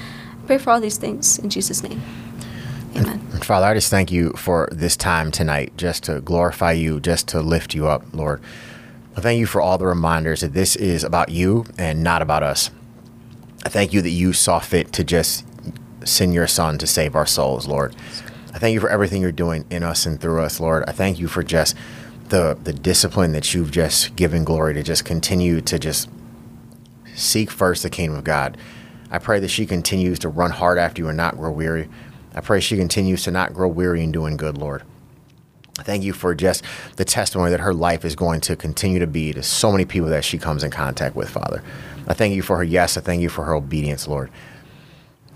[0.42, 2.02] I pray for all these things in Jesus' name.
[2.94, 3.18] Amen.
[3.40, 7.40] Father, I just thank you for this time tonight, just to glorify you, just to
[7.40, 8.42] lift you up, Lord.
[9.16, 12.42] I thank you for all the reminders that this is about you and not about
[12.42, 12.70] us.
[13.64, 15.46] I thank you that you saw fit to just
[16.06, 17.94] send your son to save our souls, Lord.
[18.52, 20.84] I thank you for everything you're doing in us and through us, Lord.
[20.86, 21.76] I thank you for just
[22.28, 26.08] the the discipline that you've just given Glory to just continue to just
[27.14, 28.56] seek first the kingdom of God.
[29.10, 31.88] I pray that she continues to run hard after you and not grow weary.
[32.34, 34.82] I pray she continues to not grow weary in doing good, Lord.
[35.78, 36.64] Thank you for just
[36.96, 40.08] the testimony that her life is going to continue to be to so many people
[40.08, 41.62] that she comes in contact with, Father.
[42.06, 42.96] I thank you for her yes.
[42.96, 44.30] I thank you for her obedience, Lord.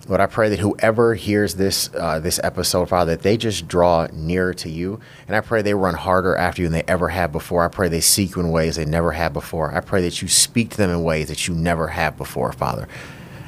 [0.09, 4.09] Lord, I pray that whoever hears this uh, this episode, Father, that they just draw
[4.11, 7.31] nearer to you, and I pray they run harder after you than they ever have
[7.31, 7.63] before.
[7.63, 9.75] I pray they seek you in ways they never have before.
[9.75, 12.89] I pray that you speak to them in ways that you never have before, Father.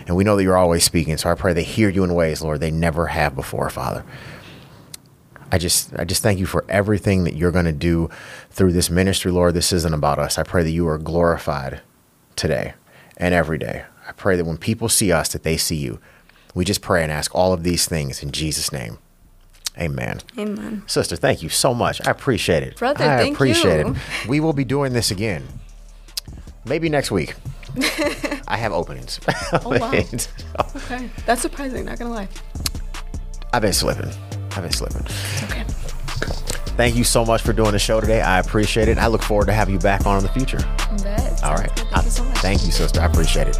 [0.06, 2.42] And we know that you're always speaking, so I pray they hear you in ways,
[2.42, 4.04] Lord, they never have before, Father.
[5.50, 8.10] I just I just thank you for everything that you're going to do
[8.50, 9.54] through this ministry, Lord.
[9.54, 10.38] This isn't about us.
[10.38, 11.80] I pray that you are glorified
[12.36, 12.74] today
[13.16, 13.84] and every day.
[14.06, 16.00] I pray that when people see us that they see you.
[16.54, 18.98] We just pray and ask all of these things in Jesus name.
[19.78, 20.18] Amen.
[20.36, 20.82] Amen.
[20.86, 22.04] Sister, thank you so much.
[22.06, 22.76] I appreciate it.
[22.76, 23.92] Brother, I thank appreciate you.
[23.94, 24.28] it.
[24.28, 25.46] We will be doing this again.
[26.66, 27.34] Maybe next week.
[28.48, 29.20] I have openings.
[29.52, 29.92] Oh, wow.
[29.92, 31.08] Okay.
[31.26, 32.28] That's surprising, not gonna lie.
[33.52, 34.10] I've been slipping.
[34.52, 35.02] I've been slipping.
[35.44, 35.64] Okay.
[36.76, 38.20] Thank you so much for doing the show today.
[38.22, 38.98] I appreciate it.
[38.98, 40.58] I look forward to having you back on in the future.
[41.02, 41.42] Bet.
[41.44, 41.70] All right.
[41.76, 42.38] Thank I- you so much.
[42.38, 43.00] Thank you, sister.
[43.00, 43.58] I appreciate it.